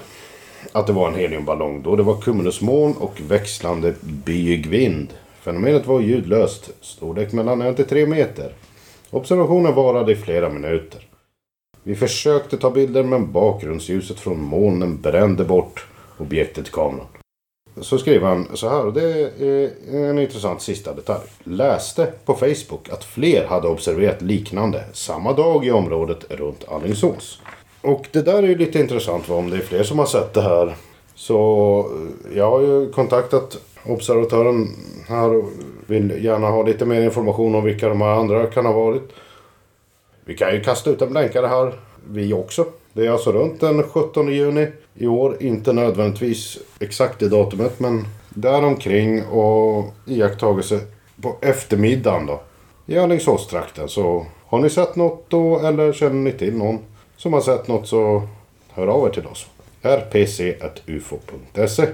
att 0.72 0.88
det 0.88 0.94
var 0.94 1.08
en 1.08 1.16
heliumballong 1.16 1.82
då 1.84 1.96
det 1.96 2.04
var 2.04 2.22
cumulusmoln 2.22 2.94
och 2.94 3.22
växlande 3.22 3.94
bygvind. 4.02 5.14
Fenomenet 5.42 5.86
var 5.86 6.00
ljudlöst, 6.00 6.70
storlek 6.82 7.32
mellan 7.32 7.62
1 7.62 7.76
till 7.76 7.86
3 7.86 8.06
meter. 8.06 8.54
Observationen 9.10 9.76
varade 9.76 10.12
i 10.12 10.16
flera 10.16 10.50
minuter. 10.50 11.02
Vi 11.88 11.96
försökte 11.96 12.58
ta 12.58 12.70
bilder 12.72 13.04
men 13.04 13.32
bakgrundsljuset 13.32 14.20
från 14.20 14.42
molnen 14.42 15.02
brände 15.02 15.44
bort 15.44 15.86
objektet 16.18 16.68
i 16.68 16.72
kameran. 16.72 17.06
Så 17.82 17.98
skriver 17.98 18.28
han 18.28 18.48
så 18.54 18.70
här, 18.70 18.86
och 18.86 18.94
det 18.94 19.22
är 19.40 19.72
en 20.10 20.20
intressant 20.20 20.62
sista 20.62 20.94
detalj. 20.94 21.28
Läste 21.44 22.12
på 22.26 22.34
Facebook 22.34 22.90
att 22.90 23.04
fler 23.04 23.46
hade 23.46 23.68
observerat 23.68 24.22
liknande 24.22 24.84
samma 24.94 25.34
dag 25.34 25.66
i 25.66 25.72
området 25.72 26.26
runt 26.30 26.68
Alingsås. 26.68 27.42
Och 27.82 28.08
det 28.12 28.22
där 28.22 28.44
är 28.44 28.48
ju 28.48 28.58
lite 28.58 28.80
intressant 28.80 29.30
om 29.30 29.50
det 29.50 29.58
är 29.58 29.62
fler 29.62 29.84
som 29.84 30.00
har 30.00 30.06
sett 30.06 30.34
det 30.34 30.42
här. 30.42 30.76
Så 31.16 31.80
eh, 32.32 32.38
jag 32.38 32.50
har 32.50 32.62
ju 32.62 32.92
kontaktat 32.92 33.58
observatören 33.86 34.68
här 35.08 35.36
och 35.36 35.50
vill 35.88 36.24
gärna 36.24 36.50
ha 36.50 36.64
lite 36.64 36.86
mer 36.86 37.02
information 37.02 37.56
om 37.56 37.64
vilka 37.64 37.90
de 37.90 38.02
här 38.02 38.16
andra 38.16 38.46
kan 38.46 38.66
ha 38.66 38.74
varit. 38.74 39.12
Vi 40.26 40.36
kan 40.36 40.54
ju 40.54 40.62
kasta 40.62 40.90
ut 40.90 41.02
en 41.02 41.10
blänkare 41.10 41.48
här, 41.48 41.74
vi 42.10 42.34
också. 42.34 42.66
Det 42.94 43.06
är 43.06 43.12
alltså 43.12 43.32
runt 43.32 43.60
den 43.60 43.84
17 43.84 44.34
juni 44.34 44.68
i 44.94 45.08
år. 45.08 45.38
Inte 45.40 45.74
nödvändigtvis 45.74 46.58
exakt 46.80 47.20
det 47.20 47.30
datumet 47.30 47.80
men 47.80 48.08
däromkring 48.30 49.26
och 49.26 49.94
iakttagelse 50.06 50.80
på 51.22 51.36
eftermiddagen 51.42 52.26
då. 52.26 52.42
I 52.86 52.98
Alingsåstrakten. 52.98 53.90
Så 53.90 54.26
har 54.46 54.60
ni 54.60 54.70
sett 54.70 54.96
något 54.96 55.30
då 55.30 55.60
eller 55.60 55.94
känner 55.94 56.16
ni 56.16 56.32
till 56.32 56.58
någon 56.58 56.80
som 57.18 57.34
har 57.34 57.42
sett 57.42 57.68
något 57.68 57.88
så 57.88 58.28
hör 58.74 58.88
av 58.88 59.08
er 59.08 59.12
till 59.12 59.28
oss. 59.28 59.48
rpc.ufo.se 59.82 61.88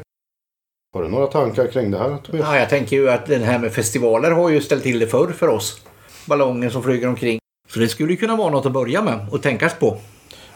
Har 0.94 1.04
du 1.04 1.10
några 1.10 1.28
tankar 1.28 1.68
kring 1.68 1.92
det 1.92 1.98
här 1.98 2.18
Tobias? 2.18 2.48
Ja, 2.48 2.60
jag 2.60 2.70
tänker 2.70 2.96
ju 2.96 3.10
att 3.10 3.26
den 3.26 3.44
här 3.44 3.60
med 3.60 3.72
festivaler 3.72 4.32
har 4.32 4.50
ju 4.50 4.62
ställt 4.62 4.84
till 4.84 5.00
det 5.00 5.08
förr 5.08 5.28
för 5.28 5.48
oss. 5.48 5.82
Ballonger 6.26 6.70
som 6.70 6.84
flyger 6.84 7.08
omkring. 7.08 7.41
Så 7.74 7.80
det 7.80 7.88
skulle 7.88 8.16
kunna 8.16 8.36
vara 8.36 8.50
något 8.50 8.66
att 8.66 8.72
börja 8.72 9.01
med 9.01 9.25
och 9.32 9.42
tänkas 9.42 9.74
på. 9.80 9.98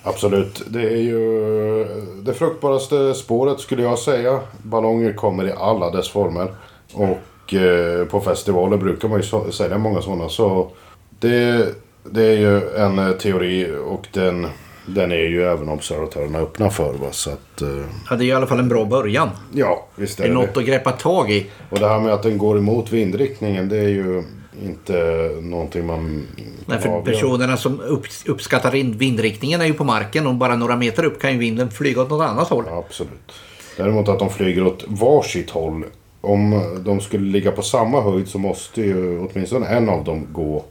Absolut. 0.04 0.64
Det 0.68 0.82
är 0.82 0.98
ju 1.02 1.86
det 2.24 2.34
fruktbaraste 2.34 3.14
spåret 3.14 3.60
skulle 3.60 3.84
jag 3.84 4.00
säga. 4.00 4.40
Ballonger 4.64 5.14
kommer 5.14 5.48
i 5.48 5.52
alla 5.52 5.92
dess 5.92 6.10
former. 6.10 6.48
Och 6.94 7.54
eh, 7.54 8.06
på 8.06 8.22
festivaler 8.22 8.78
brukar 8.78 9.08
man 9.08 9.22
ju 9.22 9.52
sälja 9.52 9.78
många 9.78 10.02
sådana. 10.02 10.30
Så 10.30 10.72
det, 11.20 11.68
det 12.04 12.24
är 12.26 12.38
ju 12.38 12.70
en 12.76 13.00
eh, 13.00 13.12
teori 13.12 13.76
och 13.88 14.08
den, 14.12 14.48
den 14.86 15.12
är 15.12 15.16
ju 15.30 15.44
även 15.44 15.70
observatörerna 15.70 16.40
öppna 16.40 16.70
för. 16.70 16.94
Va? 16.94 17.08
Så 17.12 17.30
att, 17.30 17.62
eh, 17.62 17.86
Ja, 18.10 18.16
det 18.16 18.24
är 18.24 18.28
i 18.28 18.32
alla 18.32 18.48
fall 18.48 18.60
en 18.60 18.70
bra 18.70 18.86
början. 18.86 19.30
ja, 19.54 19.88
visst 19.96 20.18
Det 20.18 20.24
är 20.24 20.26
är 20.26 20.30
det 20.30 20.36
något 20.36 20.58
att 20.58 20.66
greppa 20.66 20.92
tag 20.92 21.32
i. 21.32 21.50
Och 21.70 21.80
det 21.80 21.88
här 21.88 22.00
med 22.00 22.14
att 22.14 22.24
den 22.24 22.38
går 22.38 22.58
emot 22.58 22.92
vindriktningen 22.92 23.70
det 23.70 23.78
är 23.78 23.90
ju 23.90 24.24
inte 24.64 24.94
någonting 25.42 25.86
man 25.86 26.28
Nej, 26.66 26.80
för 26.80 26.90
avgör. 26.90 27.14
personerna 27.14 27.58
som 27.58 27.80
upp, 27.80 28.06
uppskattar 28.26 28.72
vind- 28.72 28.96
vindriktningen 28.96 29.62
är 29.62 29.66
ju 29.66 29.74
på 29.74 29.84
marken 29.84 30.28
och 30.28 30.36
bara 30.36 30.56
några 30.56 30.76
meter 30.76 31.04
upp 31.06 31.22
kan 31.22 31.32
ju 31.34 31.38
vinden 31.38 31.72
flyga 31.72 32.02
åt 32.02 32.10
något 32.10 32.30
annat 32.30 32.48
håll. 32.48 32.66
Absolut. 32.70 33.32
Däremot 33.78 34.08
att 34.10 34.20
de 34.20 34.30
flyger 34.30 34.68
åt 34.68 34.84
varsitt 34.88 35.50
håll. 35.50 35.84
Om 36.22 36.62
de 36.86 37.02
skulle 37.02 37.32
ligga 37.32 37.52
på 37.52 37.62
samma 37.62 38.02
höjd 38.02 38.28
så 38.28 38.38
måste 38.38 38.82
ju 38.82 39.20
åtminstone 39.20 39.66
en 39.68 39.90
av 39.90 40.04
dem 40.04 40.28
gå 40.32 40.64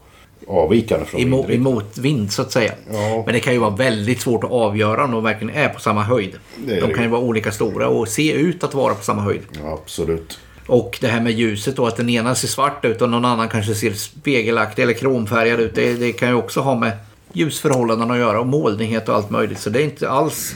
avvikande 0.49 1.07
från 1.07 1.21
Emo, 1.21 1.51
emot 1.51 1.99
vind 1.99 2.33
så 2.33 2.43
att 2.43 2.53
säga. 2.53 2.73
Ja. 2.93 3.23
Men 3.27 3.35
det 3.35 3.41
kan 3.41 3.53
ju 3.53 3.59
vara 3.59 3.71
väldigt 3.77 4.21
svårt 4.21 4.45
att 4.45 4.51
avgöra 4.51 5.05
om 5.05 5.11
de 5.11 5.25
verkligen 5.25 5.55
är 5.57 5.69
på 5.69 5.81
samma 5.81 6.03
höjd. 6.03 6.31
Det 6.67 6.75
de 6.75 6.81
kan 6.81 6.97
ju 6.99 7.03
ju. 7.03 7.09
vara 7.09 7.21
olika 7.21 7.53
stora 7.53 7.89
och 7.89 8.09
se 8.09 8.33
ut 8.33 8.65
att 8.65 8.75
vara 8.75 8.95
på 8.95 9.05
samma 9.05 9.23
höjd. 9.23 9.43
Absolut. 9.65 10.39
Och 10.67 10.99
det 11.01 11.07
här 11.09 11.21
med 11.21 11.33
ljuset 11.33 11.77
då, 11.77 11.87
att 11.87 11.97
den 11.97 12.09
ena 12.09 12.35
ser 12.35 12.49
svart 12.49 12.85
ut 12.85 13.03
och 13.03 13.09
någon 13.11 13.25
annan 13.25 13.49
kanske 13.49 13.75
ser 13.75 13.93
spegelaktig 13.93 14.83
eller 14.83 14.93
kromfärgad 14.93 15.61
ut. 15.61 15.75
Det, 15.75 15.95
det 15.95 16.13
kan 16.13 16.29
ju 16.29 16.35
också 16.35 16.61
ha 16.61 16.75
med 16.75 16.93
ljusförhållanden 17.33 18.11
att 18.11 18.19
göra 18.19 18.41
och 18.41 18.47
molnighet 18.47 19.09
och 19.09 19.15
allt 19.15 19.31
möjligt. 19.31 19.59
Så 19.61 19.71
det 19.71 19.81
är 19.81 19.85
inte 19.85 20.11
alls 20.11 20.55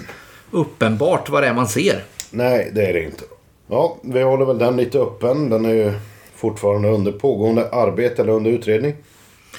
uppenbart 0.51 1.29
vad 1.29 1.43
det 1.43 1.47
är 1.49 1.55
man 1.55 1.69
ser. 1.69 2.05
Nej, 2.31 2.71
det 2.75 2.87
är 2.87 2.93
det 2.93 3.05
inte. 3.05 3.25
Ja, 3.71 3.97
vi 4.03 4.23
håller 4.23 4.45
väl 4.45 4.59
den 4.59 4.77
lite 4.77 4.99
öppen. 4.99 5.51
Den 5.51 5.65
är 5.65 5.75
ju 5.75 5.93
fortfarande 6.37 6.89
under 6.89 7.13
pågående 7.13 7.71
arbete 7.71 8.23
eller 8.23 8.33
under 8.33 8.51
utredning. 8.51 8.95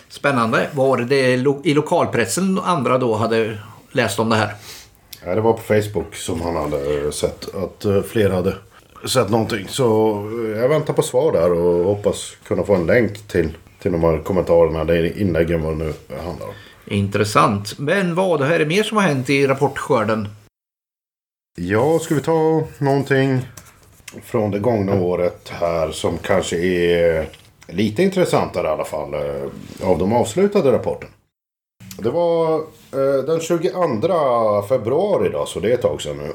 Spännande. 0.09 0.67
Var 0.73 0.97
det 0.97 1.37
lo- 1.37 1.61
i 1.63 1.73
lokalpressen 1.73 2.59
andra 2.59 2.97
då 2.97 3.15
hade 3.15 3.57
läst 3.91 4.19
om 4.19 4.29
det 4.29 4.35
här? 4.35 4.53
Ja, 5.25 5.35
det 5.35 5.41
var 5.41 5.53
på 5.53 5.61
Facebook 5.61 6.15
som 6.15 6.41
han 6.41 6.55
hade 6.55 7.11
sett 7.11 7.55
att 7.55 7.85
eh, 7.85 8.01
fler 8.01 8.29
hade 8.29 8.55
sett 9.05 9.29
någonting. 9.29 9.67
Så 9.67 10.11
eh, 10.53 10.59
jag 10.59 10.69
väntar 10.69 10.93
på 10.93 11.01
svar 11.01 11.31
där 11.31 11.53
och 11.53 11.85
hoppas 11.85 12.37
kunna 12.47 12.63
få 12.63 12.75
en 12.75 12.85
länk 12.85 13.27
till, 13.27 13.49
till 13.81 13.91
de 13.91 14.03
här 14.03 14.17
kommentarerna, 14.17 14.81
eller 14.81 15.17
inläggen 15.17 15.61
vad 15.61 15.77
det 15.77 15.85
nu 15.85 15.93
handlar 16.23 16.47
om. 16.47 16.53
Intressant. 16.85 17.79
Men 17.79 18.15
vad 18.15 18.41
är 18.41 18.59
det 18.59 18.65
mer 18.65 18.83
som 18.83 18.97
har 18.97 19.03
hänt 19.03 19.29
i 19.29 19.47
rapportskörden? 19.47 20.27
Ja, 21.57 21.99
ska 21.99 22.15
vi 22.15 22.21
ta 22.21 22.63
någonting 22.77 23.41
från 24.23 24.51
det 24.51 24.59
gångna 24.59 25.01
året 25.01 25.49
här 25.49 25.91
som 25.91 26.17
kanske 26.17 26.57
är 26.57 27.29
lite 27.67 28.03
intressantare 28.03 28.67
i 28.67 28.69
alla 28.69 28.85
fall 28.85 29.13
eh, 29.13 29.89
av 29.89 29.97
de 29.97 30.13
avslutade 30.13 30.71
rapporten. 30.71 31.09
Det 31.97 32.09
var 32.09 32.55
eh, 32.91 33.23
den 33.25 33.39
22 33.39 34.61
februari 34.69 35.29
då, 35.29 35.45
så 35.45 35.59
det 35.59 35.69
är 35.69 35.73
ett 35.73 35.81
tag 35.81 36.01
sedan 36.01 36.17
nu. 36.17 36.33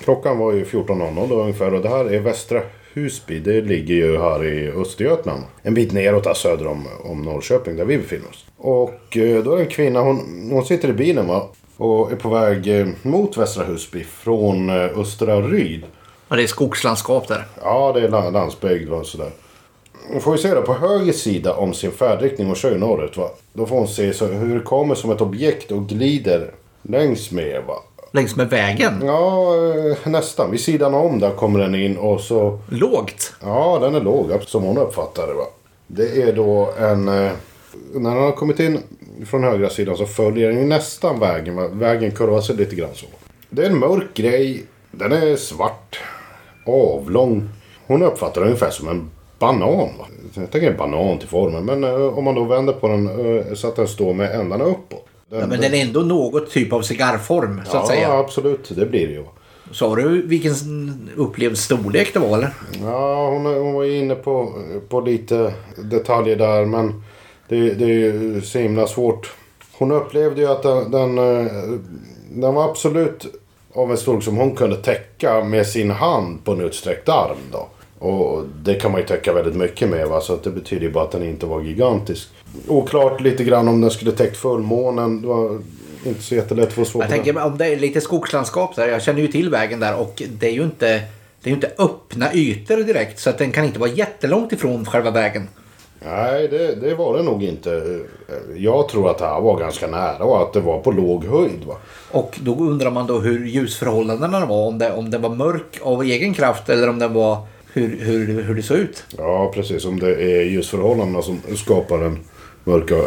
Klockan 0.00 0.38
var 0.38 0.52
ju 0.52 0.64
14.00 0.64 1.28
då 1.28 1.40
ungefär 1.40 1.74
och 1.74 1.82
det 1.82 1.88
här 1.88 2.12
är 2.12 2.20
Västra 2.20 2.60
Husby. 2.92 3.38
Det 3.38 3.60
ligger 3.60 3.94
ju 3.94 4.18
här 4.18 4.44
i 4.44 4.70
Östergötland. 4.70 5.42
En 5.62 5.74
bit 5.74 5.92
neråt 5.92 6.24
där 6.24 6.34
söder 6.34 6.66
om, 6.66 6.86
om 7.04 7.22
Norrköping 7.22 7.76
där 7.76 7.84
vi 7.84 7.98
befinner 7.98 8.28
oss. 8.28 8.44
Och 8.56 9.16
eh, 9.16 9.44
då 9.44 9.52
är 9.52 9.56
det 9.56 9.62
en 9.62 9.68
kvinna, 9.70 10.00
hon, 10.00 10.48
hon 10.52 10.64
sitter 10.64 10.88
i 10.88 10.92
bilen 10.92 11.26
va. 11.26 11.48
Och 11.76 12.12
är 12.12 12.16
på 12.16 12.28
väg 12.28 12.80
eh, 12.80 12.86
mot 13.02 13.36
Västra 13.36 13.64
Husby 13.64 14.04
från 14.04 14.68
eh, 14.70 14.98
Östra 14.98 15.40
Ryd. 15.40 15.82
Ja, 16.28 16.36
det 16.36 16.42
är 16.42 16.46
skogslandskap 16.46 17.28
där. 17.28 17.44
Ja, 17.62 17.92
det 17.92 18.00
är 18.00 18.08
la- 18.08 18.30
landsbygd 18.30 18.90
och 18.90 19.06
sådär. 19.06 19.30
Hon 20.12 20.20
får 20.20 20.36
ju 20.36 20.42
se 20.42 20.54
då 20.54 20.62
på 20.62 20.74
höger 20.74 21.12
sida 21.12 21.54
om 21.54 21.74
sin 21.74 21.90
färdriktning 21.90 22.50
och 22.50 22.56
kör 22.56 22.70
ju 22.72 22.78
norrut 22.78 23.16
va. 23.16 23.30
Då 23.52 23.66
får 23.66 23.76
hon 23.76 23.88
se 23.88 24.12
så 24.14 24.26
hur 24.26 24.54
det 24.54 24.60
kommer 24.64 24.94
som 24.94 25.10
ett 25.10 25.20
objekt 25.20 25.72
och 25.72 25.88
glider 25.88 26.50
längs 26.82 27.30
med 27.30 27.62
va. 27.66 27.74
Längs 28.14 28.36
med 28.36 28.50
vägen. 28.50 29.02
Ja, 29.04 29.54
eh, 29.56 30.10
nästan. 30.10 30.50
Vid 30.50 30.60
sidan 30.60 30.94
om 30.94 31.18
där 31.20 31.30
kommer 31.30 31.60
den 31.60 31.74
in 31.74 31.96
och 31.96 32.20
så... 32.20 32.58
Lågt. 32.68 33.32
Ja, 33.42 33.78
den 33.80 33.94
är 33.94 34.00
låg 34.00 34.30
som 34.46 34.62
hon 34.62 34.78
uppfattar 34.78 35.26
det 35.26 35.32
va. 35.34 35.44
Det 35.86 36.22
är 36.22 36.32
då 36.32 36.70
en... 36.78 37.08
eh, 37.08 37.30
När 37.94 38.10
den 38.14 38.22
har 38.22 38.32
kommit 38.32 38.60
in 38.60 38.78
från 39.26 39.44
högra 39.44 39.70
sidan 39.70 39.96
så 39.96 40.06
följer 40.06 40.48
den 40.48 40.58
ju 40.58 40.64
nästan 40.66 41.20
vägen. 41.20 41.78
Vägen 41.78 42.10
kurvar 42.10 42.40
sig 42.40 42.56
lite 42.56 42.74
grann 42.74 42.94
så. 42.94 43.06
Det 43.50 43.62
är 43.62 43.70
en 43.70 43.78
mörk 43.78 44.14
grej. 44.14 44.62
Den 44.90 45.12
är 45.12 45.36
svart. 45.36 46.00
Avlång. 46.66 47.48
Hon 47.86 48.02
uppfattar 48.02 48.40
den 48.40 48.48
ungefär 48.48 48.70
som 48.70 48.88
en 48.88 49.10
banan. 49.38 49.68
Va? 49.98 50.06
Jag 50.34 50.50
tänker 50.50 50.70
en 50.70 50.76
banan 50.76 51.18
till 51.18 51.28
formen. 51.28 51.64
Men 51.64 51.84
eh, 51.84 52.18
om 52.18 52.24
man 52.24 52.34
då 52.34 52.44
vänder 52.44 52.72
på 52.72 52.88
den 52.88 53.08
så 53.56 53.68
att 53.68 53.76
den 53.76 53.88
står 53.88 54.14
med 54.14 54.40
ändarna 54.40 54.64
uppåt. 54.64 55.06
Den, 55.34 55.40
Ja, 55.40 55.46
men 55.46 55.60
den 55.60 55.74
är 55.74 55.82
ändå 55.82 56.00
något 56.00 56.50
typ 56.50 56.72
av 56.72 56.82
cigarrform 56.82 57.60
så 57.64 57.76
att 57.76 57.82
ja, 57.82 57.86
säga. 57.88 58.12
absolut. 58.12 58.72
Det 58.76 58.86
blir 58.86 59.06
det 59.06 59.12
ju. 59.12 59.24
Sa 59.72 59.96
du 59.96 60.22
vilken 60.26 60.52
upplevd 61.16 61.58
storlek 61.58 62.14
det 62.14 62.18
var 62.18 62.38
eller? 62.38 62.50
Ja, 62.82 63.30
hon, 63.30 63.46
hon 63.46 63.74
var 63.74 63.84
inne 63.84 64.14
på, 64.14 64.52
på 64.88 65.00
lite 65.00 65.54
detaljer 65.76 66.36
där 66.36 66.64
men 66.64 67.02
det, 67.48 67.74
det 67.74 67.84
är 67.84 67.88
ju 67.88 68.40
så 68.40 68.58
himla 68.58 68.86
svårt. 68.86 69.32
Hon 69.72 69.92
upplevde 69.92 70.40
ju 70.40 70.48
att 70.48 70.62
den, 70.62 70.90
den, 70.90 71.18
eh, 71.18 71.52
den 72.30 72.54
var 72.54 72.70
absolut 72.70 73.26
av 73.74 73.90
en 73.90 73.96
storlek 73.96 74.24
som 74.24 74.36
hon 74.36 74.56
kunde 74.56 74.76
täcka 74.76 75.44
med 75.44 75.66
sin 75.66 75.90
hand 75.90 76.44
på 76.44 76.52
en 76.52 76.60
utsträckt 76.60 77.08
arm 77.08 77.38
då. 77.52 77.68
Och 77.98 78.42
det 78.62 78.74
kan 78.74 78.92
man 78.92 79.00
ju 79.00 79.06
täcka 79.06 79.32
väldigt 79.32 79.56
mycket 79.56 79.88
med 79.88 80.08
va, 80.08 80.20
så 80.20 80.34
att 80.34 80.42
det 80.42 80.50
betyder 80.50 80.82
ju 80.86 80.92
bara 80.92 81.04
att 81.04 81.12
den 81.12 81.22
inte 81.22 81.46
var 81.46 81.60
gigantisk. 81.60 82.28
Oklart 82.68 83.20
lite 83.20 83.44
grann 83.44 83.68
om 83.68 83.80
den 83.80 83.90
skulle 83.90 84.12
täckt 84.12 84.36
fullmånen. 84.36 85.22
Det 85.22 85.28
var 85.28 85.58
inte 86.04 86.22
så 86.22 86.34
jättelätt 86.34 86.68
att 86.68 86.72
få 86.72 86.84
svar 86.84 87.02
Jag 87.02 87.10
på 87.10 87.16
det. 87.16 87.22
tänker 87.24 87.44
om 87.44 87.58
det 87.58 87.66
är 87.66 87.76
lite 87.76 88.00
skogslandskap 88.00 88.76
där. 88.76 88.88
Jag 88.88 89.02
känner 89.02 89.20
ju 89.20 89.28
till 89.28 89.50
vägen 89.50 89.80
där 89.80 89.94
och 90.00 90.22
det 90.38 90.46
är 90.48 90.52
ju 90.52 90.62
inte, 90.62 91.02
det 91.42 91.50
är 91.50 91.54
inte 91.54 91.70
öppna 91.78 92.34
ytor 92.34 92.76
direkt 92.76 93.20
så 93.20 93.30
att 93.30 93.38
den 93.38 93.52
kan 93.52 93.64
inte 93.64 93.78
vara 93.78 93.90
jättelångt 93.90 94.52
ifrån 94.52 94.84
själva 94.86 95.10
vägen. 95.10 95.48
Nej, 96.06 96.48
det, 96.48 96.74
det 96.74 96.94
var 96.94 97.16
det 97.16 97.22
nog 97.22 97.42
inte. 97.42 98.00
Jag 98.56 98.88
tror 98.88 99.10
att 99.10 99.18
det 99.18 99.26
här 99.26 99.40
var 99.40 99.58
ganska 99.58 99.86
nära 99.86 100.24
och 100.24 100.42
att 100.42 100.52
det 100.52 100.60
var 100.60 100.80
på 100.80 100.90
låg 100.92 101.24
höjd. 101.24 101.64
Va? 101.66 101.74
Och 102.10 102.38
då 102.42 102.56
undrar 102.56 102.90
man 102.90 103.06
då 103.06 103.18
hur 103.18 103.46
ljusförhållandena 103.46 104.46
var. 104.46 104.66
Om, 104.66 104.78
det, 104.78 104.92
om 104.92 105.10
den 105.10 105.22
var 105.22 105.30
mörk 105.30 105.78
av 105.82 106.02
egen 106.02 106.34
kraft 106.34 106.68
eller 106.68 106.88
om 106.88 106.98
den 106.98 107.12
var 107.12 107.38
hur, 107.72 107.98
hur, 108.00 108.42
hur 108.42 108.54
det 108.54 108.62
såg 108.62 108.76
ut. 108.76 109.04
Ja, 109.18 109.50
precis. 109.54 109.84
Om 109.84 110.00
det 110.00 110.22
är 110.22 110.42
ljusförhållandena 110.42 111.22
som 111.22 111.40
skapar 111.56 111.98
den 111.98 112.18
mörka 112.64 112.94
eh, 112.94 113.02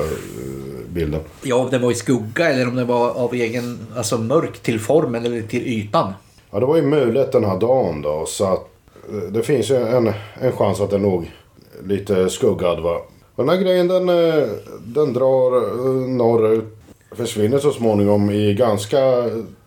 bilden. 0.90 1.22
Ja, 1.44 1.56
om 1.56 1.70
den 1.70 1.82
var 1.82 1.92
i 1.92 1.96
skugga 1.96 2.50
eller 2.50 2.68
om 2.68 2.76
den 2.76 2.88
var 2.88 3.10
av 3.10 3.34
egen, 3.34 3.80
alltså 3.96 4.18
mörk 4.18 4.60
till 4.60 4.80
formen 4.80 5.26
eller 5.26 5.42
till 5.42 5.68
ytan. 5.68 6.14
Ja, 6.52 6.60
det 6.60 6.66
var 6.66 6.76
ju 6.76 6.82
mulet 6.82 7.32
den 7.32 7.46
här 7.46 7.60
dagen 7.60 8.02
då. 8.02 8.26
Så 8.28 8.46
att 8.46 8.68
eh, 9.12 9.32
det 9.32 9.44
finns 9.44 9.72
ju 9.72 9.76
en, 9.76 10.14
en 10.42 10.52
chans 10.52 10.82
att 10.82 10.90
den 10.90 11.02
låg 11.02 11.32
lite 11.84 12.30
skuggad 12.30 12.80
va. 12.80 13.02
Och 13.36 13.46
den 13.46 13.50
här 13.50 13.64
grejen 13.64 13.88
den, 13.88 14.10
eh, 14.10 14.48
den 14.86 15.14
drar 15.14 15.78
norrut. 16.08 16.74
Försvinner 17.12 17.60
så 17.60 17.72
småningom 17.72 18.32
i 18.32 18.54
ganska 18.54 19.00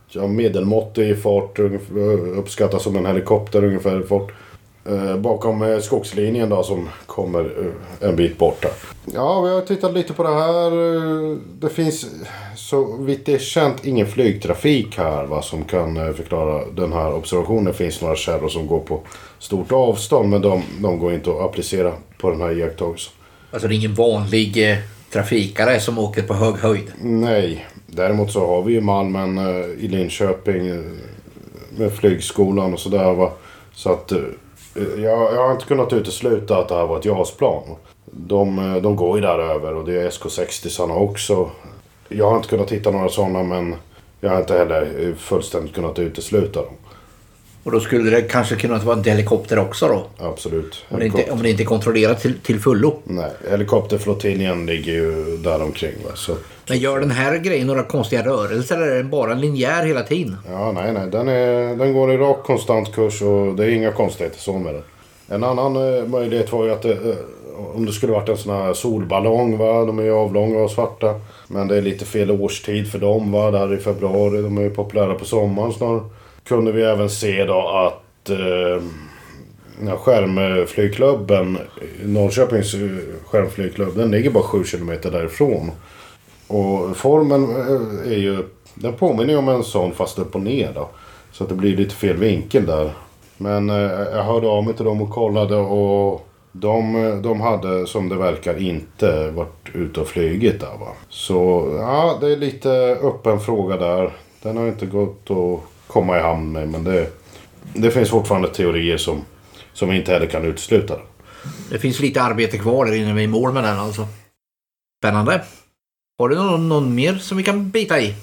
ja, 0.09 0.27
medelmåttig 0.27 1.23
fart. 1.23 1.59
Uppskattas 2.37 2.83
som 2.83 2.97
en 2.97 3.07
helikopter 3.07 3.65
ungefär 3.65 4.03
fart. 4.03 4.33
Eh, 4.91 5.17
bakom 5.17 5.63
eh, 5.63 5.79
skogslinjen 5.79 6.49
då 6.49 6.63
som 6.63 6.89
kommer 7.07 7.41
eh, 7.41 8.09
en 8.09 8.17
bit 8.17 8.39
bort 8.39 8.65
här. 8.65 8.73
Ja, 9.15 9.41
vi 9.41 9.51
har 9.51 9.61
tittat 9.61 9.95
lite 9.95 10.13
på 10.13 10.23
det 10.23 10.35
här. 10.35 10.71
Det 11.61 11.69
finns 11.69 12.07
så 12.57 12.97
vitt 12.97 13.27
det 13.27 13.35
är 13.35 13.39
känt 13.39 13.85
ingen 13.85 14.07
flygtrafik 14.07 14.99
här 14.99 15.25
va, 15.25 15.43
som 15.43 15.65
kan 15.65 15.97
eh, 15.97 16.13
förklara 16.13 16.65
den 16.67 16.93
här 16.93 17.15
observationen. 17.15 17.65
Det 17.65 17.73
finns 17.73 18.01
några 18.01 18.17
källor 18.17 18.49
som 18.49 18.67
går 18.67 18.81
på 18.81 19.01
stort 19.39 19.73
avstånd 19.73 20.31
men 20.31 20.43
de, 20.43 20.63
de 20.81 20.99
går 20.99 21.13
inte 21.13 21.31
att 21.31 21.41
applicera 21.41 21.93
på 22.19 22.31
den 22.31 22.41
här 22.41 22.59
iakttagelsen. 22.59 23.13
Alltså 23.51 23.69
det 23.69 23.75
är 23.75 23.77
ingen 23.77 23.95
vanlig 23.95 24.71
eh, 24.71 24.79
trafikare 25.13 25.81
som 25.81 25.99
åker 25.99 26.23
på 26.23 26.35
hög 26.35 26.55
höjd. 26.55 26.93
Nej, 27.01 27.67
däremot 27.87 28.33
så 28.33 28.47
har 28.47 28.63
vi 28.63 28.73
ju 28.73 28.81
Malmen 28.81 29.39
eh, 29.39 29.85
i 29.85 29.89
Linköping 29.89 30.67
eh, 30.67 30.81
med 31.71 31.93
flygskolan 31.93 32.73
och 32.73 32.81
sådär 32.81 33.13
va. 33.13 33.33
Så 33.75 33.93
att 33.93 34.13
jag, 34.75 35.35
jag 35.35 35.43
har 35.43 35.53
inte 35.53 35.65
kunnat 35.65 35.93
utesluta 35.93 36.59
att 36.59 36.69
det 36.69 36.75
här 36.75 36.87
var 36.87 36.99
ett 36.99 37.05
JAS-plan. 37.05 37.63
De, 38.05 38.59
eh, 38.59 38.83
de 38.83 38.97
går 38.97 39.17
ju 39.17 39.23
där 39.23 39.39
över 39.39 39.75
och 39.75 39.85
det 39.85 40.03
är 40.03 40.11
SK60 40.11 40.97
också. 40.97 41.51
Jag 42.09 42.31
har 42.31 42.37
inte 42.37 42.49
kunnat 42.49 42.73
hitta 42.73 42.91
några 42.91 43.09
sådana 43.09 43.43
men 43.43 43.75
jag 44.21 44.31
har 44.31 44.41
inte 44.41 44.59
heller 44.59 45.15
fullständigt 45.19 45.75
kunnat 45.75 45.99
utesluta 45.99 46.63
dem. 46.63 46.75
Och 47.63 47.73
då 47.73 47.81
skulle 47.81 48.11
det 48.11 48.23
kanske 48.23 48.57
kunna 48.57 48.79
vara 48.79 48.97
en 48.97 49.05
helikopter 49.05 49.59
också 49.59 49.89
då. 49.89 50.27
Absolut. 50.27 50.85
Om 50.89 50.99
det 50.99 51.07
inte, 51.07 51.31
om 51.31 51.43
det 51.43 51.51
inte 51.51 51.63
är 51.63 51.65
kontrollerat 51.65 52.21
till, 52.21 52.39
till 52.39 52.61
fullo. 52.61 52.99
Nej, 53.05 53.31
helikopterflottiljen 53.51 54.67
ligger 54.67 54.93
ju 54.93 55.37
där 55.37 55.63
omkring 55.63 55.95
va. 56.05 56.11
Så, 56.15 56.37
men 56.71 56.79
gör 56.79 57.01
den 57.01 57.11
här 57.11 57.39
grejen 57.39 57.67
några 57.67 57.83
konstiga 57.83 58.25
rörelser 58.25 58.77
eller 58.77 58.87
är 58.87 58.97
den 58.97 59.11
bara 59.11 59.35
linjär 59.35 59.87
hela 59.87 60.03
tiden? 60.03 60.37
Ja, 60.51 60.73
nej, 60.73 60.93
nej. 60.93 61.11
Den, 61.11 61.29
är, 61.29 61.77
den 61.77 61.93
går 61.93 62.13
i 62.13 62.17
rak 62.17 62.43
konstant 62.45 62.93
kurs 62.93 63.23
och 63.23 63.55
det 63.55 63.65
är 63.65 63.69
inga 63.69 63.93
konstigheter 63.93 64.39
så 64.39 64.59
med 64.59 64.75
den. 64.75 64.83
En 65.29 65.45
annan 65.45 65.77
eh, 65.77 66.07
möjlighet 66.07 66.53
var 66.53 66.65
ju 66.65 66.73
att 66.73 66.83
det, 66.83 66.93
eh, 66.93 67.17
om 67.75 67.87
det 67.87 67.93
skulle 67.93 68.13
varit 68.13 68.29
en 68.29 68.37
sån 68.37 68.55
här 68.55 68.73
solballong, 68.73 69.59
va. 69.59 69.85
De 69.85 69.99
är 69.99 70.03
ju 70.03 70.13
avlånga 70.13 70.59
och 70.59 70.71
svarta. 70.71 71.21
Men 71.49 71.69
det 71.69 71.77
är 71.77 71.83
lite 71.83 72.05
fel 72.05 72.31
årstid 72.31 72.91
för 72.91 72.99
dem, 72.99 73.33
va. 73.33 73.51
Det 73.51 73.59
här 73.59 73.69
är 73.69 73.75
i 73.75 73.81
februari. 73.81 74.43
De 74.43 74.59
är 74.59 74.63
ju 74.63 74.71
populära 74.71 75.15
på 75.15 75.25
sommaren 75.25 75.73
snarare. 75.73 76.01
Kunde 76.49 76.73
vi 76.73 76.83
även 76.83 77.11
se 77.11 77.45
då 77.45 77.69
att 77.69 78.31
eh, 78.31 78.83
skärmflygklubben, 79.97 81.59
Norrköpings 82.05 82.75
eh, 82.75 82.81
skärmflygklubb, 83.27 83.97
den 83.97 84.11
ligger 84.11 84.31
bara 84.31 84.45
7 84.45 84.65
km 84.65 84.89
därifrån. 85.03 85.71
Och 86.51 86.97
formen 86.97 87.43
eh, 87.51 88.13
är 88.13 88.19
ju... 88.19 88.49
Den 88.75 88.93
påminner 88.93 89.33
ju 89.33 89.39
om 89.39 89.49
en 89.49 89.65
sån 89.65 89.93
fast 89.93 90.19
upp 90.19 90.35
och 90.35 90.41
ner 90.41 90.73
då. 90.75 90.89
Så 91.33 91.45
att 91.45 91.49
det 91.49 91.55
blir 91.55 91.77
lite 91.77 91.95
fel 91.95 92.17
vinkel 92.17 92.67
där. 92.67 92.93
Men 93.37 93.71
eh, 93.71 93.77
jag 94.13 94.25
hörde 94.25 94.49
av 94.49 94.65
mig 94.65 94.75
till 94.75 94.85
dem 94.85 95.03
och 95.03 95.11
kollade 95.11 95.57
och 95.57 96.27
de, 96.53 97.21
de 97.23 97.41
hade 97.41 97.87
som 97.87 98.09
det 98.09 98.17
verkar 98.17 98.59
inte 98.59 99.31
varit 99.31 99.75
ute 99.75 100.01
och 100.01 100.09
flugit 100.09 100.61
där 100.61 100.77
va. 100.81 100.89
Så 101.09 101.69
ja, 101.79 102.19
det 102.21 102.33
är 102.33 102.37
lite 102.37 102.71
öppen 103.03 103.41
fråga 103.41 103.77
där. 103.77 104.13
Den 104.43 104.57
har 104.57 104.69
inte 104.69 104.87
gått 104.87 105.31
att 105.31 105.61
komma 105.87 106.19
i 106.19 106.21
hamn 106.21 106.53
med 106.53 106.69
men 106.69 106.85
det, 106.85 107.07
det 107.75 107.91
finns 107.91 108.11
fortfarande 108.11 108.49
teorier 108.49 108.97
som, 108.97 109.25
som 109.73 109.89
vi 109.89 109.97
inte 109.97 110.13
heller 110.13 110.27
kan 110.27 110.45
utesluta. 110.45 110.95
Det 111.71 111.79
finns 111.79 112.01
lite 112.01 112.23
arbete 112.23 112.59
kvar 112.59 112.87
där 112.87 112.95
innan 112.95 113.15
vi 113.15 113.23
är 113.23 113.25
i 113.25 113.29
mål 113.29 113.53
med 113.53 113.65
den 113.65 113.79
alltså. 113.79 114.07
Spännande. 115.01 115.43
Har 116.21 116.29
du 116.29 116.37
någon, 116.37 116.69
någon 116.69 116.95
mer 116.95 117.15
som 117.15 117.37
vi 117.37 117.43
kan 117.43 117.71
bita 117.71 118.01
i? 118.01 118.15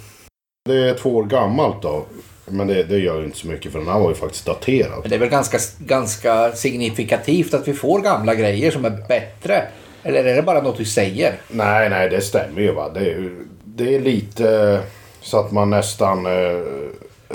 Det 0.65 0.89
är 0.89 0.93
två 0.93 1.15
år 1.15 1.23
gammalt 1.23 1.81
då. 1.81 2.05
Men 2.45 2.67
det, 2.67 2.83
det 2.83 2.97
gör 2.97 3.19
ju 3.19 3.25
inte 3.25 3.38
så 3.38 3.47
mycket 3.47 3.71
för 3.71 3.79
den 3.79 3.88
här 3.88 3.99
var 3.99 4.10
ju 4.10 4.15
faktiskt 4.15 4.45
daterad. 4.45 4.99
Men 5.01 5.10
det 5.10 5.15
är 5.15 5.19
väl 5.19 5.29
ganska, 5.29 5.57
ganska 5.79 6.51
signifikativt 6.51 7.53
att 7.53 7.67
vi 7.67 7.73
får 7.73 8.01
gamla 8.01 8.36
grejer 8.36 8.71
som 8.71 8.86
är 8.86 9.07
bättre. 9.07 9.67
Eller 10.03 10.25
är 10.25 10.36
det 10.36 10.41
bara 10.41 10.62
något 10.62 10.77
du 10.77 10.86
säger? 10.86 11.36
Nej, 11.49 11.89
nej, 11.89 12.10
det 12.10 12.21
stämmer 12.21 12.62
ju. 12.62 12.71
Va? 12.71 12.89
Det, 12.93 13.12
är, 13.12 13.31
det 13.63 13.95
är 13.95 13.99
lite 13.99 14.79
så 15.21 15.39
att 15.39 15.51
man 15.51 15.69
nästan 15.69 16.25
eh, 16.25 16.62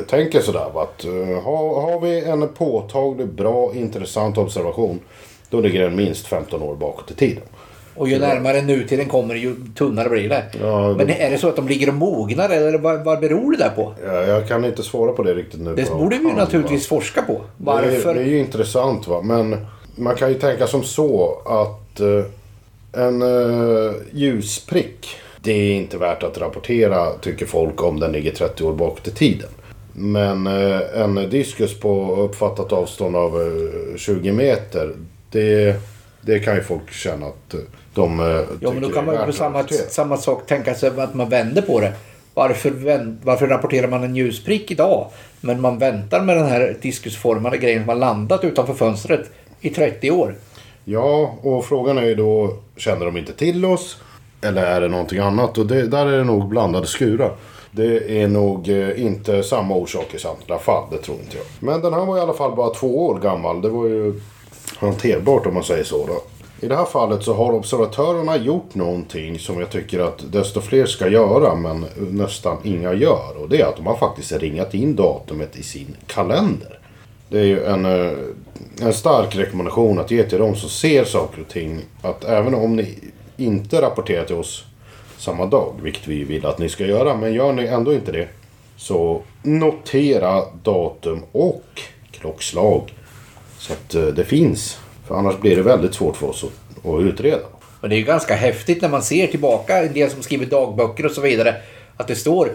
tänker 0.08 0.40
sådär. 0.40 0.70
Va? 0.74 0.82
Att, 0.82 1.04
eh, 1.04 1.42
har, 1.42 1.80
har 1.80 2.00
vi 2.00 2.24
en 2.24 2.48
påtaglig, 2.48 3.28
bra, 3.28 3.74
intressant 3.74 4.38
observation. 4.38 5.00
Då 5.50 5.60
ligger 5.60 5.80
den 5.80 5.96
minst 5.96 6.26
15 6.26 6.62
år 6.62 6.76
bakåt 6.76 7.10
i 7.10 7.14
tiden. 7.14 7.44
Och 7.94 8.08
ju 8.08 8.18
närmare 8.18 8.62
nutiden 8.62 9.08
kommer 9.08 9.34
ju 9.34 9.54
tunnare 9.74 10.08
blir 10.08 10.28
det. 10.28 10.44
Ja, 10.60 10.94
Men 10.96 11.10
är 11.10 11.30
det 11.30 11.38
så 11.38 11.48
att 11.48 11.56
de 11.56 11.68
ligger 11.68 11.88
och 11.88 11.94
mognar 11.94 12.48
eller 12.50 12.78
vad, 12.78 13.04
vad 13.04 13.20
beror 13.20 13.52
det 13.52 13.58
där 13.58 13.70
på? 13.70 13.94
jag, 14.04 14.28
jag 14.28 14.48
kan 14.48 14.64
inte 14.64 14.82
svara 14.82 15.12
på 15.12 15.22
det 15.22 15.34
riktigt 15.34 15.60
nu. 15.60 15.74
Det 15.74 15.90
borde 15.90 16.16
vi 16.16 16.22
ju 16.22 16.28
hand, 16.28 16.38
va? 16.38 16.44
naturligtvis 16.44 16.86
forska 16.86 17.22
på. 17.22 17.32
Det 17.32 17.70
är, 17.70 17.74
Varför? 17.74 18.14
det 18.14 18.20
är 18.20 18.26
ju 18.26 18.38
intressant 18.38 19.08
va. 19.08 19.22
Men 19.22 19.56
man 19.96 20.16
kan 20.16 20.28
ju 20.28 20.34
tänka 20.34 20.66
som 20.66 20.82
så 20.82 21.42
att 21.46 22.00
eh, 22.00 22.24
en 22.92 23.22
eh, 23.22 23.92
ljusprick. 24.12 25.06
Det 25.42 25.52
är 25.52 25.74
inte 25.74 25.98
värt 25.98 26.22
att 26.22 26.38
rapportera 26.38 27.12
tycker 27.12 27.46
folk 27.46 27.82
om 27.82 28.00
den 28.00 28.12
ligger 28.12 28.32
30 28.32 28.64
år 28.64 28.72
bakåt 28.72 29.08
i 29.08 29.10
tiden. 29.10 29.48
Men 29.92 30.46
eh, 30.46 30.80
en 30.94 31.14
diskus 31.14 31.80
på 31.80 32.16
uppfattat 32.16 32.72
avstånd 32.72 33.16
av 33.16 33.40
eh, 33.40 33.96
20 33.96 34.32
meter. 34.32 34.92
Det, 35.30 35.76
det 36.22 36.38
kan 36.38 36.54
ju 36.54 36.62
folk 36.62 36.92
känna 36.92 37.26
att 37.26 37.54
eh, 37.54 37.60
de 37.94 38.20
eh, 38.20 38.26
Ja, 38.60 38.72
men 38.72 38.82
då 38.82 38.88
kan 38.88 39.06
man 39.06 39.14
ju 39.14 39.26
på 39.26 39.32
samma, 39.32 39.64
samma 39.88 40.16
sak 40.16 40.46
tänka 40.46 40.74
sig 40.74 41.00
att 41.00 41.14
man 41.14 41.28
vänder 41.28 41.62
på 41.62 41.80
det. 41.80 41.92
Varför, 42.34 42.70
varför 43.24 43.46
rapporterar 43.46 43.88
man 43.88 44.04
en 44.04 44.16
ljusprick 44.16 44.70
idag? 44.70 45.06
Men 45.40 45.60
man 45.60 45.78
väntar 45.78 46.20
med 46.20 46.36
den 46.36 46.46
här 46.46 46.76
diskusformade 46.82 47.58
grejen 47.58 47.82
som 47.82 47.88
har 47.88 47.96
landat 47.96 48.44
utanför 48.44 48.74
fönstret 48.74 49.30
i 49.60 49.70
30 49.70 50.10
år. 50.10 50.34
Ja, 50.84 51.34
och 51.42 51.64
frågan 51.64 51.98
är 51.98 52.02
ju 52.02 52.14
då, 52.14 52.56
känner 52.76 53.06
de 53.06 53.16
inte 53.16 53.32
till 53.32 53.64
oss? 53.64 53.96
Eller 54.42 54.62
är 54.62 54.80
det 54.80 54.88
någonting 54.88 55.18
annat? 55.18 55.58
Och 55.58 55.66
det, 55.66 55.86
där 55.86 56.06
är 56.06 56.18
det 56.18 56.24
nog 56.24 56.48
blandade 56.48 56.86
skurar. 56.86 57.32
Det 57.70 58.22
är 58.22 58.28
nog 58.28 58.68
eh, 58.68 59.04
inte 59.04 59.42
samma 59.42 59.74
orsak 59.74 60.14
i 60.14 60.18
samtliga 60.18 60.58
fall, 60.58 60.84
det 60.90 60.98
tror 60.98 61.18
inte 61.18 61.36
jag. 61.36 61.46
Men 61.60 61.80
den 61.80 61.92
här 61.92 62.04
var 62.04 62.18
i 62.18 62.20
alla 62.20 62.32
fall 62.32 62.56
bara 62.56 62.74
två 62.74 63.06
år 63.06 63.18
gammal. 63.18 63.62
Det 63.62 63.68
var 63.68 63.86
ju 63.86 64.20
hanterbart 64.82 65.46
om 65.46 65.54
man 65.54 65.64
säger 65.64 65.84
så 65.84 66.06
då. 66.06 66.22
I 66.60 66.68
det 66.68 66.76
här 66.76 66.84
fallet 66.84 67.22
så 67.22 67.34
har 67.34 67.52
observatörerna 67.52 68.36
gjort 68.36 68.74
någonting 68.74 69.38
som 69.38 69.60
jag 69.60 69.70
tycker 69.70 70.00
att 70.00 70.32
desto 70.32 70.60
fler 70.60 70.86
ska 70.86 71.08
göra 71.08 71.54
men 71.54 71.86
nästan 71.96 72.58
inga 72.64 72.92
gör. 72.92 73.36
Och 73.42 73.48
det 73.48 73.60
är 73.60 73.66
att 73.66 73.76
de 73.76 73.86
har 73.86 73.96
faktiskt 73.96 74.32
ringat 74.32 74.74
in 74.74 74.96
datumet 74.96 75.56
i 75.56 75.62
sin 75.62 75.96
kalender. 76.06 76.78
Det 77.28 77.38
är 77.38 77.44
ju 77.44 77.64
en, 77.64 77.84
eh, 77.84 78.12
en 78.80 78.92
stark 78.92 79.36
rekommendation 79.36 79.98
att 79.98 80.10
ge 80.10 80.22
till 80.22 80.38
de 80.38 80.56
som 80.56 80.68
ser 80.68 81.04
saker 81.04 81.40
och 81.40 81.48
ting. 81.48 81.80
Att 82.02 82.24
även 82.24 82.54
om 82.54 82.76
ni 82.76 82.98
inte 83.36 83.82
rapporterar 83.82 84.24
till 84.24 84.36
oss 84.36 84.64
samma 85.18 85.46
dag, 85.46 85.74
vilket 85.82 86.08
vi 86.08 86.24
vill 86.24 86.46
att 86.46 86.58
ni 86.58 86.68
ska 86.68 86.86
göra, 86.86 87.16
men 87.16 87.34
gör 87.34 87.52
ni 87.52 87.66
ändå 87.66 87.92
inte 87.92 88.12
det. 88.12 88.28
Så 88.76 89.22
notera 89.42 90.42
datum 90.62 91.22
och 91.32 91.64
klockslag. 92.10 92.92
Så 93.62 93.72
att 93.72 93.94
eh, 93.94 94.02
det 94.02 94.24
finns. 94.24 94.78
För 95.06 95.14
annars 95.14 95.38
blir 95.38 95.56
det 95.56 95.62
väldigt 95.62 95.94
svårt 95.94 96.16
för 96.16 96.26
oss 96.26 96.44
att, 96.44 96.86
att 96.86 97.00
utreda. 97.00 97.42
Och 97.80 97.88
det 97.88 97.94
är 97.94 97.98
ju 97.98 98.04
ganska 98.04 98.34
häftigt 98.34 98.82
när 98.82 98.88
man 98.88 99.02
ser 99.02 99.26
tillbaka, 99.26 99.82
en 99.82 99.92
del 99.92 100.10
som 100.10 100.22
skriver 100.22 100.46
dagböcker 100.46 101.06
och 101.06 101.12
så 101.12 101.20
vidare, 101.20 101.54
att 101.96 102.08
det 102.08 102.14
står 102.14 102.52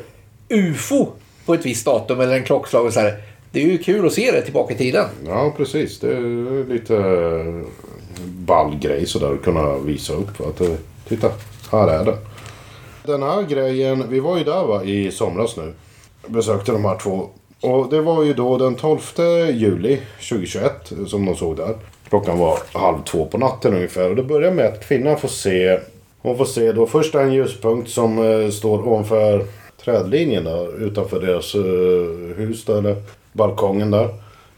UFO 0.49 1.07
på 1.45 1.53
ett 1.53 1.65
visst 1.65 1.85
datum 1.85 2.19
eller 2.19 2.37
en 2.37 2.43
klockslag 2.43 2.85
och 2.85 2.93
så 2.93 2.99
här. 2.99 3.15
Det 3.51 3.63
är 3.63 3.65
ju 3.65 3.77
kul 3.77 4.05
att 4.05 4.13
se 4.13 4.31
det 4.31 4.41
tillbaka 4.41 4.73
i 4.73 4.77
tiden. 4.77 5.05
Ja, 5.25 5.53
precis. 5.57 5.99
Det 5.99 6.11
är 6.11 6.69
lite 6.69 6.97
eh, 6.97 7.67
ball 8.25 8.75
grej 8.75 9.05
sådär 9.05 9.33
att 9.33 9.43
kunna 9.43 9.77
visa 9.77 10.13
upp. 10.13 10.41
Att, 10.41 10.61
eh, 10.61 10.75
titta, 11.07 11.31
här 11.71 11.87
är 11.87 12.05
den. 12.05 12.17
Den 13.03 13.23
här 13.23 13.41
grejen, 13.41 14.09
vi 14.09 14.19
var 14.19 14.37
ju 14.37 14.43
där 14.43 14.63
va, 14.63 14.83
i 14.83 15.11
somras 15.11 15.57
nu. 15.57 15.73
Besökte 16.27 16.71
de 16.71 16.85
här 16.85 16.97
två. 16.97 17.29
Och 17.61 17.89
det 17.89 18.01
var 18.01 18.23
ju 18.23 18.33
då 18.33 18.57
den 18.57 18.75
12 18.75 18.99
juli 19.51 19.99
2021 20.29 20.93
som 21.07 21.25
de 21.25 21.35
såg 21.35 21.57
där. 21.57 21.75
Klockan 22.09 22.39
var 22.39 22.59
halv 22.73 23.03
två 23.03 23.25
på 23.25 23.37
natten 23.37 23.73
ungefär. 23.73 24.09
Och 24.09 24.15
det 24.15 24.23
börjar 24.23 24.51
med 24.51 24.65
att 24.65 24.87
kvinnan 24.87 25.17
får 25.17 25.27
se 25.27 25.79
hon 26.27 26.37
får 26.37 26.45
se 26.45 26.71
då 26.71 26.87
först 26.87 27.15
en 27.15 27.33
ljuspunkt 27.33 27.89
som 27.89 28.19
eh, 28.19 28.49
står 28.49 28.87
ovanför 28.87 29.45
trädlinjen 29.83 30.43
där 30.43 30.83
utanför 30.83 31.19
deras 31.19 31.55
eh, 31.55 32.37
hus 32.37 32.65
där, 32.65 32.77
eller 32.77 32.95
balkongen 33.33 33.91
där. 33.91 34.09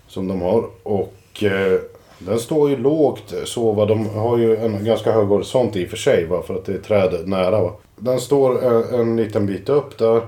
Som 0.07 0.27
de 0.27 0.41
har. 0.41 0.65
Och 0.83 1.43
eh, 1.43 1.79
den 2.19 2.39
står 2.39 2.69
ju 2.69 2.77
lågt 2.77 3.33
så 3.45 3.71
va. 3.71 3.85
De 3.85 4.09
har 4.09 4.37
ju 4.37 4.55
en 4.55 4.85
ganska 4.85 5.11
hög 5.11 5.27
horisont 5.27 5.75
i 5.75 5.85
och 5.85 5.89
för 5.89 5.97
sig 5.97 6.25
va. 6.25 6.41
För 6.47 6.55
att 6.55 6.65
det 6.65 6.73
är 6.73 6.77
träd 6.77 7.27
nära 7.27 7.61
va. 7.61 7.71
Den 7.95 8.19
står 8.19 8.63
en, 8.63 8.99
en 8.99 9.15
liten 9.17 9.45
bit 9.45 9.69
upp 9.69 9.97
där. 9.97 10.21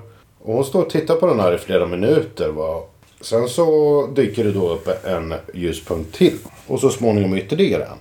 Och 0.44 0.54
hon 0.54 0.66
står 0.66 0.82
och 0.82 0.90
tittar 0.90 1.16
på 1.16 1.28
den 1.28 1.40
här 1.40 1.56
i 1.56 1.58
flera 1.58 1.86
minuter 1.86 2.50
va. 2.50 2.84
Sen 3.22 3.50
så 3.50 4.08
dyker 4.16 4.44
det 4.44 4.52
då 4.52 4.70
upp 4.70 5.06
en 5.06 5.34
ljuspunkt 5.54 6.16
till. 6.16 6.38
Och 6.68 6.80
så 6.80 6.90
småningom 6.90 7.38
ytterligare 7.38 7.84
en. 7.84 8.00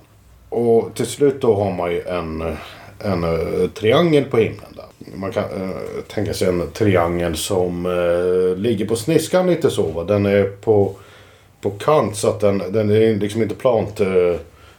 Och 0.49 0.95
till 0.95 1.05
slut 1.05 1.41
då 1.41 1.55
har 1.55 1.71
man 1.71 1.91
ju 1.91 2.01
en 2.01 2.57
en 3.03 3.23
uh, 3.23 3.69
triangel 3.69 4.23
på 4.23 4.37
himlen. 4.37 4.75
Där. 4.75 5.15
Man 5.15 5.31
kan 5.31 5.43
uh, 5.43 5.69
tänka 6.07 6.33
sig 6.33 6.47
en 6.47 6.71
triangel 6.73 7.37
som 7.37 7.85
uh, 7.85 8.57
ligger 8.57 8.85
på 8.85 8.95
sniskan 8.95 9.47
lite 9.47 9.69
så. 9.69 9.83
Va? 9.83 10.03
Den 10.03 10.25
är 10.25 10.43
på, 10.43 10.95
på 11.61 11.69
kant 11.69 12.15
så 12.15 12.29
att 12.29 12.39
den, 12.39 12.63
den 12.69 12.89
är 12.89 13.15
liksom 13.15 13.41
inte 13.41 13.55
plant 13.55 14.01
uh, 14.01 14.35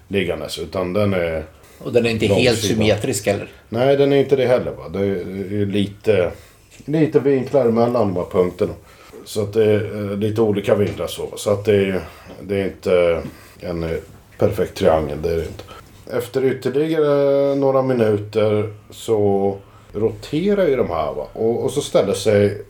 liggandes. 0.08 0.58
Utan 0.58 0.92
den 0.92 1.14
är... 1.14 1.44
Och 1.78 1.92
den 1.92 2.06
är 2.06 2.10
inte 2.10 2.26
helt 2.26 2.58
symmetrisk 2.58 3.26
heller? 3.26 3.48
Nej, 3.68 3.96
den 3.96 4.12
är 4.12 4.16
inte 4.16 4.36
det 4.36 4.46
heller. 4.46 4.70
Va? 4.70 4.88
Det 4.88 4.98
är 4.98 5.66
lite, 5.66 6.30
lite 6.84 7.20
vinklar 7.20 7.64
mellan 7.64 8.14
de 8.14 8.24
punkterna. 8.30 8.72
Så 9.24 9.42
att 9.42 9.52
det 9.52 9.64
är 9.64 10.10
eh, 10.10 10.16
lite 10.16 10.40
olika 10.40 10.74
vinklar 10.74 11.06
så. 11.06 11.28
Så 11.36 11.50
att 11.50 11.64
det 11.64 11.76
är, 11.76 12.00
det 12.42 12.60
är 12.60 12.64
inte 12.64 13.22
en 13.60 13.82
eh, 13.82 13.90
perfekt 14.38 14.74
triangel. 14.76 15.22
Det 15.22 15.32
är 15.32 15.36
det 15.36 15.46
inte. 15.46 15.64
Efter 16.16 16.44
ytterligare 16.44 17.54
några 17.54 17.82
minuter 17.82 18.72
så 18.90 19.56
roterar 19.92 20.66
ju 20.68 20.76
de 20.76 20.88
här 20.88 21.12
va? 21.12 21.26
Och, 21.32 21.64
och 21.64 21.70
så 21.70 21.80
ställer 21.80 22.14
sig 22.14 22.62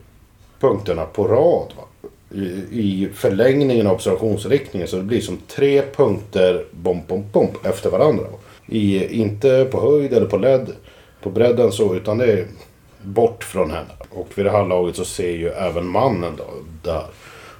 punkterna 0.59 1.05
på 1.05 1.27
rad. 1.27 1.73
Va? 1.77 2.09
I, 2.35 2.45
I 2.71 3.09
förlängningen 3.13 3.87
av 3.87 3.93
observationsriktningen 3.93 4.87
så 4.87 4.95
det 4.95 5.03
blir 5.03 5.21
som 5.21 5.37
tre 5.47 5.81
punkter 5.95 6.65
bom-bom-bom, 6.71 7.47
efter 7.63 7.89
varandra. 7.89 8.25
I, 8.67 9.05
inte 9.21 9.67
på 9.71 9.81
höjd 9.81 10.13
eller 10.13 10.27
på 10.27 10.37
led, 10.37 10.67
på 11.21 11.29
bredden 11.29 11.71
så 11.71 11.95
utan 11.95 12.17
det 12.17 12.33
är 12.33 12.45
bort 13.03 13.43
från 13.43 13.71
henne. 13.71 13.89
Och 14.09 14.27
vid 14.35 14.45
det 14.45 14.51
här 14.51 14.65
laget 14.65 14.95
så 14.95 15.05
ser 15.05 15.31
ju 15.31 15.49
även 15.49 15.87
mannen 15.87 16.33
då, 16.37 16.45
där. 16.83 17.05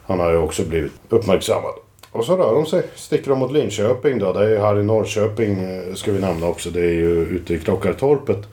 Han 0.05 0.19
har 0.19 0.31
ju 0.31 0.37
också 0.37 0.63
blivit 0.63 0.91
uppmärksammad. 1.09 1.73
Och 2.11 2.25
så 2.25 2.37
rör 2.37 2.55
de 2.55 2.65
sig. 2.65 2.83
Sticker 2.95 3.29
de 3.29 3.39
mot 3.39 3.51
Linköping 3.51 4.19
då. 4.19 4.33
Det 4.33 4.55
är 4.55 4.59
här 4.59 4.79
i 4.79 4.83
Norrköping 4.83 5.59
eh, 5.59 5.93
ska 5.93 6.11
vi 6.11 6.19
nämna 6.19 6.47
också. 6.47 6.69
Det 6.69 6.79
är 6.79 6.93
ju 6.93 7.25
ute 7.25 7.53
i 7.53 7.59
Klockartorpet. 7.59 8.47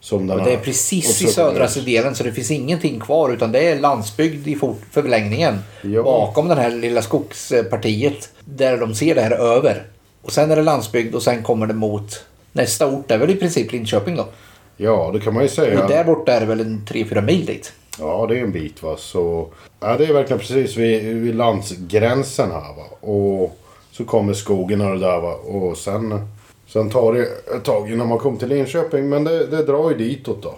Som 0.00 0.26
den 0.26 0.44
det 0.44 0.52
är 0.52 0.58
precis 0.58 1.22
i 1.22 1.26
södra 1.26 1.66
delen 1.84 2.14
så 2.14 2.24
det 2.24 2.32
finns 2.32 2.50
ingenting 2.50 3.00
kvar 3.00 3.32
utan 3.32 3.52
det 3.52 3.68
är 3.68 3.80
landsbygd 3.80 4.48
i 4.48 4.58
förlängningen. 4.90 5.58
Ja. 5.82 6.02
Bakom 6.02 6.48
det 6.48 6.54
här 6.54 6.70
lilla 6.70 7.02
skogspartiet. 7.02 8.28
Där 8.44 8.78
de 8.78 8.94
ser 8.94 9.14
det 9.14 9.20
här 9.20 9.30
över. 9.30 9.82
Och 10.22 10.32
sen 10.32 10.50
är 10.50 10.56
det 10.56 10.62
landsbygd 10.62 11.14
och 11.14 11.22
sen 11.22 11.42
kommer 11.42 11.66
det 11.66 11.74
mot 11.74 12.24
nästa 12.52 12.86
ort. 12.86 13.08
Det 13.08 13.14
är 13.14 13.18
väl 13.18 13.30
i 13.30 13.36
princip 13.36 13.72
Linköping 13.72 14.16
då. 14.16 14.26
Ja 14.76 15.10
det 15.12 15.20
kan 15.20 15.34
man 15.34 15.42
ju 15.42 15.48
säga. 15.48 15.82
Och 15.82 15.90
där 15.90 16.04
borta 16.04 16.32
är 16.32 16.40
det 16.40 16.46
väl 16.46 16.60
en 16.60 16.82
3-4 16.88 17.22
mil 17.22 17.46
dit. 17.46 17.72
Ja, 17.98 18.26
det 18.28 18.38
är 18.38 18.42
en 18.42 18.52
bit 18.52 18.82
va. 18.82 18.96
Så, 18.96 19.48
ja, 19.80 19.96
det 19.96 20.04
är 20.06 20.12
verkligen 20.12 20.38
precis 20.38 20.76
vid, 20.76 21.16
vid 21.16 21.34
landsgränsen 21.34 22.50
här 22.50 22.74
va. 22.76 23.08
Och 23.08 23.58
så 23.90 24.04
kommer 24.04 24.32
skogen 24.32 24.80
och 24.80 24.98
det 24.98 25.06
där 25.06 25.20
va. 25.20 25.32
Och 25.34 25.76
sen, 25.76 26.28
sen 26.66 26.90
tar 26.90 27.12
det 27.12 27.28
ett 27.56 27.64
tag 27.64 27.90
innan 27.92 28.08
man 28.08 28.18
kommer 28.18 28.38
till 28.38 28.48
Linköping. 28.48 29.08
Men 29.08 29.24
det, 29.24 29.46
det 29.46 29.62
drar 29.62 29.90
ju 29.90 29.96
ditåt 29.96 30.42
då. 30.42 30.54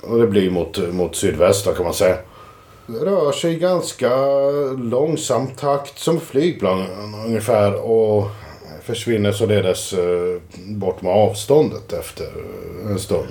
Och 0.00 0.18
det 0.18 0.26
blir 0.26 0.50
mot, 0.50 0.92
mot 0.92 1.16
sydväst 1.16 1.76
kan 1.76 1.84
man 1.84 1.94
säga. 1.94 2.16
Det 2.86 2.98
rör 2.98 3.32
sig 3.32 3.52
i 3.52 3.58
ganska 3.58 4.10
långsam 4.78 5.46
takt 5.46 5.98
som 5.98 6.20
flygplan 6.20 6.86
ungefär. 7.26 7.90
Och 7.90 8.26
försvinner 8.82 9.32
således 9.32 9.92
eh, 9.92 10.40
bort 10.66 11.02
med 11.02 11.12
avståndet 11.12 11.92
efter 11.92 12.26
en 12.90 12.98
stund. 12.98 13.28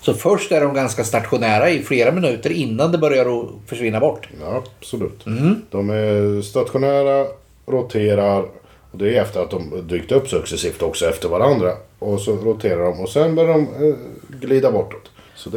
Så 0.00 0.14
först 0.14 0.52
är 0.52 0.60
de 0.60 0.74
ganska 0.74 1.04
stationära 1.04 1.70
i 1.70 1.82
flera 1.82 2.12
minuter 2.12 2.50
innan 2.50 2.92
det 2.92 2.98
börjar 2.98 3.48
försvinna 3.66 4.00
bort. 4.00 4.28
Ja, 4.40 4.62
absolut. 4.78 5.26
Mm. 5.26 5.62
De 5.70 5.90
är 5.90 6.42
stationära, 6.42 7.26
roterar 7.66 8.44
och 8.90 8.98
det 8.98 9.16
är 9.16 9.22
efter 9.22 9.40
att 9.40 9.50
de 9.50 9.86
dykt 9.88 10.12
upp 10.12 10.28
successivt 10.28 10.82
också 10.82 11.06
efter 11.06 11.28
varandra. 11.28 11.72
Och 11.98 12.20
så 12.20 12.36
roterar 12.36 12.84
de 12.84 13.00
och 13.00 13.08
sen 13.08 13.34
börjar 13.34 13.52
de 13.52 13.88
eh, 13.88 13.94
glida 14.40 14.72
bortåt. 14.72 15.10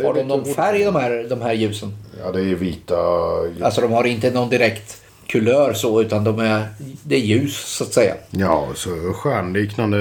har 0.04 0.14
de 0.14 0.24
någon 0.24 0.46
färg 0.46 0.84
de 0.84 0.96
här, 0.96 1.26
de 1.30 1.42
här 1.42 1.54
ljusen? 1.54 1.94
Ja, 2.24 2.32
det 2.32 2.40
är 2.40 2.56
vita. 2.56 2.98
Alltså 3.62 3.82
de 3.82 3.92
har 3.92 4.04
inte 4.04 4.32
någon 4.32 4.50
direkt 4.50 5.01
kulör 5.32 5.74
så 5.74 6.02
utan 6.02 6.24
de 6.24 6.39
är, 6.39 6.65
det 7.04 7.15
är 7.15 7.20
ljus 7.20 7.58
så 7.58 7.84
att 7.84 7.94
säga. 7.94 8.15
Ja, 8.30 8.67
så 8.76 8.89
stjärnliknande 9.13 9.98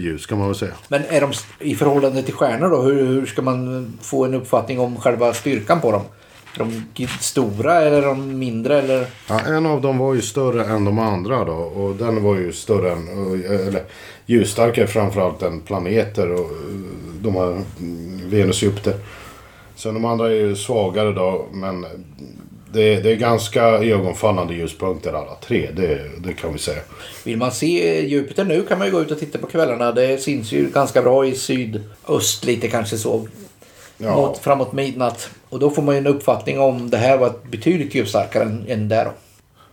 ljus 0.00 0.26
kan 0.26 0.38
man 0.38 0.46
väl 0.46 0.56
säga. 0.56 0.72
Men 0.88 1.02
är 1.08 1.20
de 1.20 1.32
i 1.58 1.74
förhållande 1.74 2.22
till 2.22 2.34
stjärnor 2.34 2.70
då? 2.70 2.82
Hur, 2.82 3.06
hur 3.06 3.26
ska 3.26 3.42
man 3.42 3.92
få 4.02 4.24
en 4.24 4.34
uppfattning 4.34 4.80
om 4.80 4.96
själva 4.96 5.34
styrkan 5.34 5.80
på 5.80 5.92
dem? 5.92 6.02
Är 6.54 6.58
de 6.58 7.06
stora 7.20 7.80
eller 7.80 8.02
är 8.02 8.06
de 8.06 8.38
mindre? 8.38 8.78
Eller? 8.78 9.06
Ja, 9.28 9.40
en 9.40 9.66
av 9.66 9.80
dem 9.80 9.98
var 9.98 10.14
ju 10.14 10.22
större 10.22 10.64
än 10.64 10.84
de 10.84 10.98
andra 10.98 11.44
då. 11.44 11.52
Och 11.52 11.96
den 11.96 12.22
var 12.22 12.36
ju 12.36 12.52
större 12.52 12.92
än, 12.92 13.08
eller 13.44 13.82
ljusstarkare 14.26 14.86
framförallt 14.86 15.42
än 15.42 15.60
planeter 15.60 16.32
och 16.32 16.50
de 17.20 17.34
här 17.34 17.62
Venus 18.30 18.62
och 18.62 18.68
Jupiter. 18.68 18.94
Sen 19.76 19.94
de 19.94 20.04
andra 20.04 20.26
är 20.26 20.34
ju 20.34 20.56
svagare 20.56 21.12
då. 21.12 21.46
Men 21.52 21.86
det, 22.72 23.00
det 23.00 23.12
är 23.12 23.16
ganska 23.16 23.62
ögonfallande 23.62 24.54
ljuspunkter 24.54 25.12
alla 25.12 25.34
tre, 25.34 25.68
det, 25.76 26.00
det 26.18 26.32
kan 26.32 26.52
vi 26.52 26.58
säga. 26.58 26.80
Vill 27.24 27.36
man 27.36 27.52
se 27.52 28.06
Jupiter 28.06 28.44
nu 28.44 28.62
kan 28.62 28.78
man 28.78 28.86
ju 28.86 28.92
gå 28.92 29.00
ut 29.00 29.10
och 29.10 29.18
titta 29.18 29.38
på 29.38 29.46
kvällarna. 29.46 29.92
Det 29.92 30.22
syns 30.22 30.52
ju 30.52 30.70
ganska 30.70 31.02
bra 31.02 31.26
i 31.26 31.34
sydöst 31.34 32.44
lite 32.44 32.68
kanske 32.68 32.98
så. 32.98 33.26
Ja. 33.98 34.16
Mot, 34.16 34.38
framåt 34.38 34.72
midnatt. 34.72 35.30
Och 35.48 35.58
då 35.58 35.70
får 35.70 35.82
man 35.82 35.94
ju 35.94 35.98
en 35.98 36.06
uppfattning 36.06 36.60
om 36.60 36.90
det 36.90 36.96
här 36.96 37.18
var 37.18 37.32
betydligt 37.50 37.94
ljusstarkare 37.94 38.42
än, 38.42 38.64
än 38.68 38.88
där. 38.88 39.10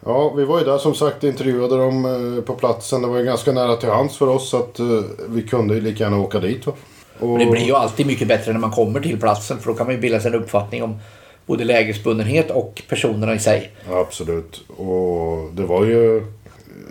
Ja, 0.05 0.33
vi 0.37 0.45
var 0.45 0.59
ju 0.59 0.65
där 0.65 0.77
som 0.77 0.95
sagt 0.95 1.23
intervjuade 1.23 1.77
dem 1.77 2.05
eh, 2.05 2.43
på 2.43 2.53
platsen. 2.53 3.01
Det 3.01 3.07
var 3.07 3.17
ju 3.17 3.25
ganska 3.25 3.51
nära 3.51 3.75
till 3.75 3.89
hands 3.89 4.17
för 4.17 4.27
oss 4.27 4.49
så 4.49 4.57
att 4.57 4.79
eh, 4.79 4.85
vi 5.29 5.41
kunde 5.41 5.73
ju 5.73 5.81
lika 5.81 6.03
gärna 6.03 6.19
åka 6.19 6.39
dit. 6.39 6.67
Va? 6.67 6.73
Och... 7.19 7.39
Det 7.39 7.45
blir 7.45 7.65
ju 7.65 7.75
alltid 7.75 8.05
mycket 8.05 8.27
bättre 8.27 8.53
när 8.53 8.59
man 8.59 8.71
kommer 8.71 8.99
till 8.99 9.19
platsen 9.19 9.59
för 9.59 9.71
då 9.71 9.77
kan 9.77 9.85
man 9.85 9.95
ju 9.95 10.01
bilda 10.01 10.19
sig 10.19 10.31
en 10.31 10.43
uppfattning 10.43 10.83
om 10.83 10.99
både 11.49 11.63
lägesbundenhet 11.63 12.51
och 12.51 12.81
personerna 12.89 13.35
i 13.35 13.39
sig. 13.39 13.71
Absolut. 13.91 14.61
Och 14.67 15.53
det 15.53 15.63
var 15.63 15.85
ju 15.85 16.23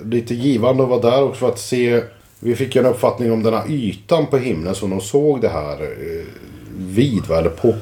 lite 0.04 0.34
givande 0.34 0.82
att 0.82 0.88
vara 0.88 1.00
där 1.00 1.22
också 1.22 1.38
för 1.38 1.48
att 1.48 1.58
se. 1.58 2.00
Vi 2.40 2.56
fick 2.56 2.76
en 2.76 2.86
uppfattning 2.86 3.32
om 3.32 3.42
den 3.42 3.54
här 3.54 3.70
ytan 3.70 4.26
på 4.26 4.38
himlen 4.38 4.74
som 4.74 4.90
de 4.90 5.00
såg 5.00 5.40
det 5.40 5.48
här 5.48 5.82
eh, 5.82 6.24
vid. 6.78 7.30
Eller 7.30 7.50
på. 7.50 7.74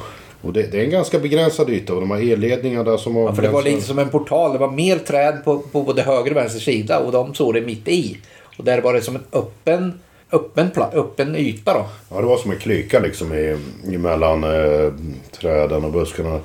Och 0.42 0.52
det, 0.52 0.62
det, 0.62 0.80
är 0.80 0.84
en 0.84 0.90
ganska 0.90 1.18
begränsad 1.18 1.70
yta 1.70 1.94
och 1.94 2.00
de 2.00 2.10
har 2.10 2.32
elledningar 2.32 2.84
där 2.84 2.96
som 2.96 3.16
ja, 3.16 3.34
för 3.34 3.42
Det 3.42 3.48
var 3.48 3.62
lite 3.62 3.82
som 3.82 3.98
en 3.98 4.08
portal. 4.08 4.52
Det 4.52 4.58
var 4.58 4.70
mer 4.70 4.98
träd 4.98 5.44
på, 5.44 5.58
på 5.58 5.82
både 5.82 6.02
höger 6.02 6.30
och 6.30 6.36
vänster 6.36 6.60
sida 6.60 6.98
och 6.98 7.12
de 7.12 7.34
såg 7.34 7.54
det 7.54 7.60
mitt 7.60 7.88
i. 7.88 8.18
Och 8.58 8.64
där 8.64 8.80
var 8.80 8.94
det 8.94 9.02
som 9.02 9.16
en 9.16 9.22
öppen 9.32 9.92
öppen, 10.32 10.70
öppen 10.92 11.36
yta 11.36 11.74
då. 11.74 11.86
Ja, 12.10 12.20
det 12.20 12.26
var 12.26 12.36
som 12.36 12.50
en 12.50 12.58
klyka 12.58 13.00
liksom 13.00 13.32
i, 13.34 13.58
emellan 13.94 14.44
eh, 14.44 14.92
träden 15.40 15.84
och 15.84 15.92
buskarna. 15.92 16.40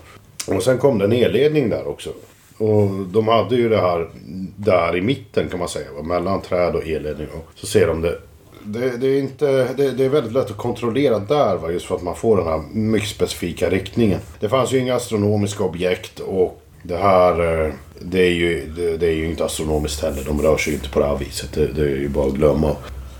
Och 0.47 0.63
sen 0.63 0.77
kom 0.77 0.97
det 0.97 1.05
en 1.05 1.11
elledning 1.11 1.69
där 1.69 1.87
också. 1.87 2.09
Och 2.57 2.89
de 2.89 3.27
hade 3.27 3.55
ju 3.55 3.69
det 3.69 3.81
här 3.81 4.09
där 4.55 4.97
i 4.97 5.01
mitten 5.01 5.49
kan 5.49 5.59
man 5.59 5.69
säga. 5.69 5.87
Mellan 6.03 6.41
träd 6.41 6.75
och 6.75 6.87
elledning. 6.87 7.27
Och 7.27 7.47
så 7.55 7.67
ser 7.67 7.87
de 7.87 8.01
det. 8.01 8.17
Det, 8.63 8.97
det 8.97 9.07
är, 9.07 9.19
inte, 9.19 9.73
det, 9.77 9.91
det, 9.91 10.05
är 10.05 10.09
väldigt 10.09 10.33
lätt 10.33 10.51
att 10.51 10.57
kontrollera 10.57 11.19
där 11.19 11.57
va, 11.57 11.71
just 11.71 11.85
för 11.85 11.95
att 11.95 12.03
man 12.03 12.15
får 12.15 12.37
den 12.37 12.45
här 12.45 12.61
mycket 12.71 13.09
specifika 13.09 13.69
riktningen. 13.69 14.19
Det 14.39 14.49
fanns 14.49 14.73
ju 14.73 14.77
inga 14.77 14.95
astronomiska 14.95 15.63
objekt 15.63 16.19
och 16.19 16.61
det 16.83 16.97
här 16.97 17.63
eh, 17.65 17.73
det 17.99 18.19
är, 18.19 18.31
ju, 18.31 18.65
det, 18.75 18.97
det 18.97 19.07
är 19.07 19.15
ju 19.15 19.25
inte 19.25 19.45
astronomiskt 19.45 20.01
heller. 20.01 20.23
De 20.25 20.41
rör 20.41 20.57
sig 20.57 20.73
ju 20.73 20.77
inte 20.77 20.89
på 20.89 20.99
det 20.99 21.05
här 21.05 21.17
viset. 21.17 21.53
Det, 21.53 21.67
det 21.67 21.81
är 21.81 21.95
ju 21.95 22.09
bara 22.09 22.27
att 22.27 22.33
glömma. 22.33 22.75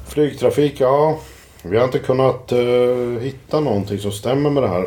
Flygtrafik, 0.08 0.80
ja. 0.80 1.20
Vi 1.64 1.78
har 1.78 1.86
inte 1.86 2.00
kunnat 2.00 2.52
uh, 2.52 3.20
hitta 3.20 3.60
någonting 3.60 4.00
som 4.00 4.12
stämmer 4.12 4.50
med 4.50 4.64
det 4.64 4.70
här. 4.70 4.86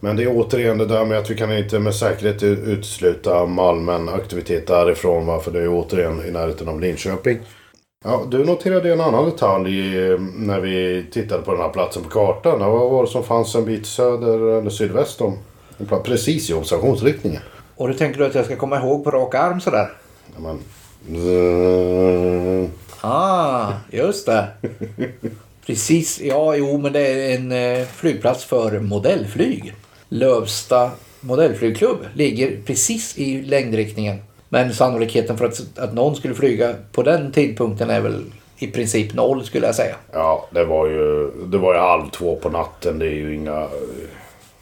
Men 0.00 0.16
det 0.16 0.22
är 0.22 0.28
återigen 0.36 0.78
det 0.78 0.86
där 0.86 1.04
med 1.04 1.18
att 1.18 1.30
vi 1.30 1.36
kan 1.36 1.58
inte 1.58 1.78
med 1.78 1.94
säkerhet 1.94 2.42
utesluta 2.42 3.46
Malmen 3.46 4.08
aktivitet 4.08 4.66
därifrån. 4.66 5.26
Va? 5.26 5.40
För 5.40 5.50
det 5.50 5.62
är 5.62 5.68
återigen 5.68 6.24
i 6.26 6.30
närheten 6.30 6.68
av 6.68 6.80
Linköping. 6.80 7.38
Ja, 8.04 8.26
du 8.30 8.44
noterade 8.44 8.92
en 8.92 9.00
annan 9.00 9.24
detalj 9.24 9.98
eh, 9.98 10.20
när 10.20 10.60
vi 10.60 11.06
tittade 11.12 11.42
på 11.42 11.52
den 11.52 11.60
här 11.60 11.68
platsen 11.68 12.02
på 12.02 12.08
kartan. 12.08 12.58
Vad 12.58 12.90
var 12.90 13.04
det 13.04 13.10
som 13.10 13.24
fanns 13.24 13.54
en 13.54 13.64
bit 13.64 13.86
söder 13.86 14.58
eller 14.58 14.70
sydväst 14.70 15.20
om? 15.20 15.38
Precis 16.04 16.50
i 16.50 16.54
observationsriktningen. 16.54 17.42
Och 17.76 17.88
det 17.88 17.94
tänker 17.94 18.18
du 18.18 18.26
att 18.26 18.34
jag 18.34 18.44
ska 18.44 18.56
komma 18.56 18.78
ihåg 18.78 19.04
på 19.04 19.10
rak 19.10 19.34
arm 19.34 19.60
sådär? 19.60 19.92
Ja, 20.34 20.40
men... 20.40 20.58
Ah, 23.00 23.72
just 23.90 24.26
det. 24.26 24.48
Precis, 25.66 26.20
ja 26.20 26.56
jo 26.56 26.78
men 26.78 26.92
det 26.92 27.00
är 27.00 27.36
en 27.36 27.52
eh, 27.52 27.86
flygplats 27.86 28.44
för 28.44 28.80
modellflyg. 28.80 29.74
Lövsta 30.08 30.90
modellflygklubb 31.20 31.98
ligger 32.14 32.56
precis 32.66 33.18
i 33.18 33.42
längdriktningen. 33.42 34.16
Men 34.48 34.74
sannolikheten 34.74 35.38
för 35.38 35.44
att, 35.44 35.78
att 35.78 35.94
någon 35.94 36.16
skulle 36.16 36.34
flyga 36.34 36.74
på 36.92 37.02
den 37.02 37.32
tidpunkten 37.32 37.90
är 37.90 38.00
väl 38.00 38.24
i 38.58 38.66
princip 38.66 39.14
noll 39.14 39.44
skulle 39.44 39.66
jag 39.66 39.74
säga. 39.74 39.94
Ja, 40.12 40.48
det 40.50 40.64
var 40.64 40.86
ju, 40.86 41.30
det 41.46 41.58
var 41.58 41.74
ju 41.74 41.80
halv 41.80 42.10
två 42.10 42.36
på 42.36 42.50
natten. 42.50 42.98
Det 42.98 43.06
är 43.06 43.14
ju 43.14 43.34
inga, 43.34 43.68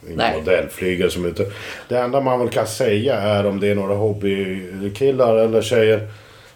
inga 0.09 0.31
modellflygare 0.37 1.09
som 1.09 1.25
är 1.25 1.29
ute. 1.29 1.51
Det 1.89 1.97
enda 1.97 2.21
man 2.21 2.39
väl 2.39 2.49
kan 2.49 2.67
säga 2.67 3.15
är 3.15 3.45
om 3.45 3.59
det 3.59 3.67
är 3.67 3.75
några 3.75 3.95
hobbykillar 3.95 5.35
eller 5.35 5.61
tjejer 5.61 6.07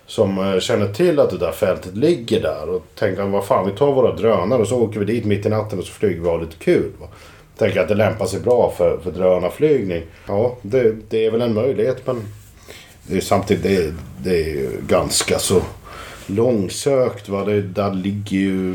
som 0.06 0.38
eh, 0.38 0.60
känner 0.60 0.94
till 0.94 1.20
att 1.20 1.30
det 1.30 1.38
där 1.38 1.52
fältet 1.52 1.96
ligger 1.96 2.42
där 2.42 2.70
och 2.70 2.84
tänker 2.96 3.24
vad 3.24 3.46
fan 3.46 3.68
vi 3.68 3.78
tar 3.78 3.92
våra 3.92 4.16
drönare 4.16 4.62
och 4.62 4.68
så 4.68 4.82
åker 4.82 5.00
vi 5.00 5.06
dit 5.06 5.26
mitt 5.26 5.46
i 5.46 5.50
natten 5.50 5.80
och 5.80 5.86
så 5.86 5.94
flyger 5.94 6.22
vi 6.22 6.28
och 6.28 6.32
har 6.32 6.40
lite 6.40 6.58
kul. 6.58 6.92
Va? 7.00 7.08
Tänker 7.62 7.82
att 7.82 7.88
det 7.88 7.96
lämpar 7.96 8.26
sig 8.26 8.40
bra 8.40 8.74
för, 8.78 8.98
för 8.98 9.12
drönarflygning. 9.12 10.04
Ja, 10.28 10.58
det, 10.62 10.96
det 11.10 11.26
är 11.26 11.32
väl 11.32 11.42
en 11.42 11.54
möjlighet 11.54 12.08
men 12.08 12.24
det 13.08 13.18
är 13.18 13.22
samtidigt 13.22 13.64
det, 13.64 13.94
det 14.24 14.52
är 14.52 14.70
ganska 14.88 15.40
så 15.40 15.62
långsökt. 16.28 17.30
Va? 17.30 17.46
Det, 17.46 17.62
där 17.62 17.94
ligger 17.94 18.38
ju 18.38 18.70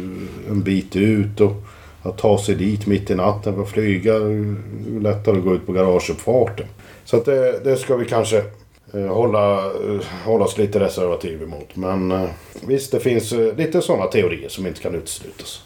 en 0.49 0.63
bit 0.63 0.97
ut 0.97 1.41
och 1.41 1.53
att 2.03 2.19
ta 2.19 2.39
sig 2.39 2.55
dit 2.55 2.87
mitt 2.87 3.11
i 3.11 3.15
natten 3.15 3.55
för 3.55 3.63
att 3.63 3.71
flyga 3.71 4.15
är 4.15 4.29
ju 4.29 4.57
lättare 5.01 5.39
att 5.39 5.45
gå 5.45 5.55
ut 5.55 5.67
på 5.67 5.73
garageuppfarten. 5.73 6.67
Så 7.05 7.17
att 7.17 7.25
det, 7.25 7.61
det 7.65 7.77
ska 7.77 7.97
vi 7.97 8.05
kanske 8.05 8.45
eh, 8.95 9.07
hålla, 9.07 9.67
eh, 9.67 10.01
hålla 10.25 10.45
oss 10.45 10.59
lite 10.59 10.81
reservativ 10.81 11.43
emot. 11.43 11.77
Men 11.77 12.11
eh, 12.13 12.29
visst, 12.67 12.93
det 12.93 13.01
finns 13.01 13.33
eh, 13.33 13.57
lite 13.57 13.83
sådana 13.83 14.07
teorier 14.07 14.49
som 14.49 14.67
inte 14.67 14.81
kan 14.81 14.95
uteslutas. 14.95 15.63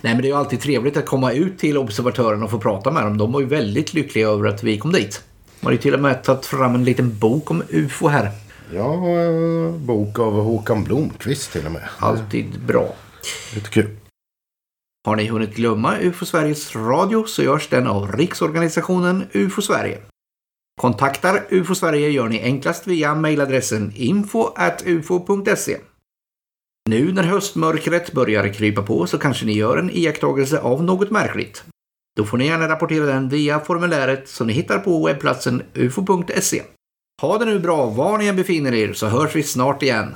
Nej 0.00 0.14
men 0.14 0.22
det 0.22 0.28
är 0.28 0.30
ju 0.30 0.36
alltid 0.36 0.60
trevligt 0.60 0.96
att 0.96 1.06
komma 1.06 1.32
ut 1.32 1.58
till 1.58 1.78
observatörerna 1.78 2.44
och 2.44 2.50
få 2.50 2.58
prata 2.58 2.90
med 2.90 3.02
dem. 3.02 3.18
De 3.18 3.32
var 3.32 3.40
ju 3.40 3.46
väldigt 3.46 3.94
lyckliga 3.94 4.28
över 4.28 4.48
att 4.48 4.62
vi 4.62 4.78
kom 4.78 4.92
dit. 4.92 5.22
De 5.60 5.66
har 5.66 5.72
ju 5.72 5.78
till 5.78 5.94
och 5.94 6.00
med 6.00 6.24
tagit 6.24 6.46
fram 6.46 6.74
en 6.74 6.84
liten 6.84 7.18
bok 7.18 7.50
om 7.50 7.62
UFO 7.68 8.08
här. 8.08 8.30
Ja, 8.74 9.08
eh, 9.08 9.70
bok 9.70 10.18
av 10.18 10.42
Håkan 10.42 10.84
Blomqvist 10.84 11.52
till 11.52 11.66
och 11.66 11.72
med. 11.72 11.82
Alltid 11.98 12.60
bra. 12.60 12.94
Lite 13.54 13.70
kul. 13.70 13.96
Har 15.06 15.16
ni 15.16 15.26
hunnit 15.26 15.54
glömma 15.54 15.98
UFO 16.00 16.26
Sveriges 16.26 16.76
Radio 16.76 17.24
så 17.24 17.42
görs 17.42 17.68
den 17.68 17.86
av 17.86 18.12
Riksorganisationen 18.12 19.24
UFO 19.32 19.62
Sverige. 19.62 19.98
Kontaktar 20.80 21.46
UFO 21.50 21.74
Sverige 21.74 22.08
gör 22.08 22.28
ni 22.28 22.42
enklast 22.42 22.86
via 22.86 23.14
mejladressen 23.14 23.92
info.ufo.se. 23.96 25.76
Nu 26.88 27.12
när 27.12 27.22
höstmörkret 27.22 28.12
börjar 28.12 28.52
krypa 28.52 28.82
på 28.82 29.06
så 29.06 29.18
kanske 29.18 29.46
ni 29.46 29.52
gör 29.52 29.76
en 29.76 29.90
iakttagelse 29.90 30.60
av 30.60 30.84
något 30.84 31.10
märkligt. 31.10 31.64
Då 32.16 32.24
får 32.24 32.38
ni 32.38 32.46
gärna 32.46 32.68
rapportera 32.68 33.06
den 33.06 33.28
via 33.28 33.60
formuläret 33.60 34.28
som 34.28 34.46
ni 34.46 34.52
hittar 34.52 34.78
på 34.78 35.06
webbplatsen 35.06 35.62
ufo.se. 35.74 36.62
Ha 37.22 37.38
det 37.38 37.44
nu 37.44 37.58
bra 37.58 37.86
var 37.86 38.18
ni 38.18 38.26
än 38.26 38.36
befinner 38.36 38.74
er 38.74 38.92
så 38.92 39.06
hörs 39.06 39.36
vi 39.36 39.42
snart 39.42 39.82
igen. 39.82 40.14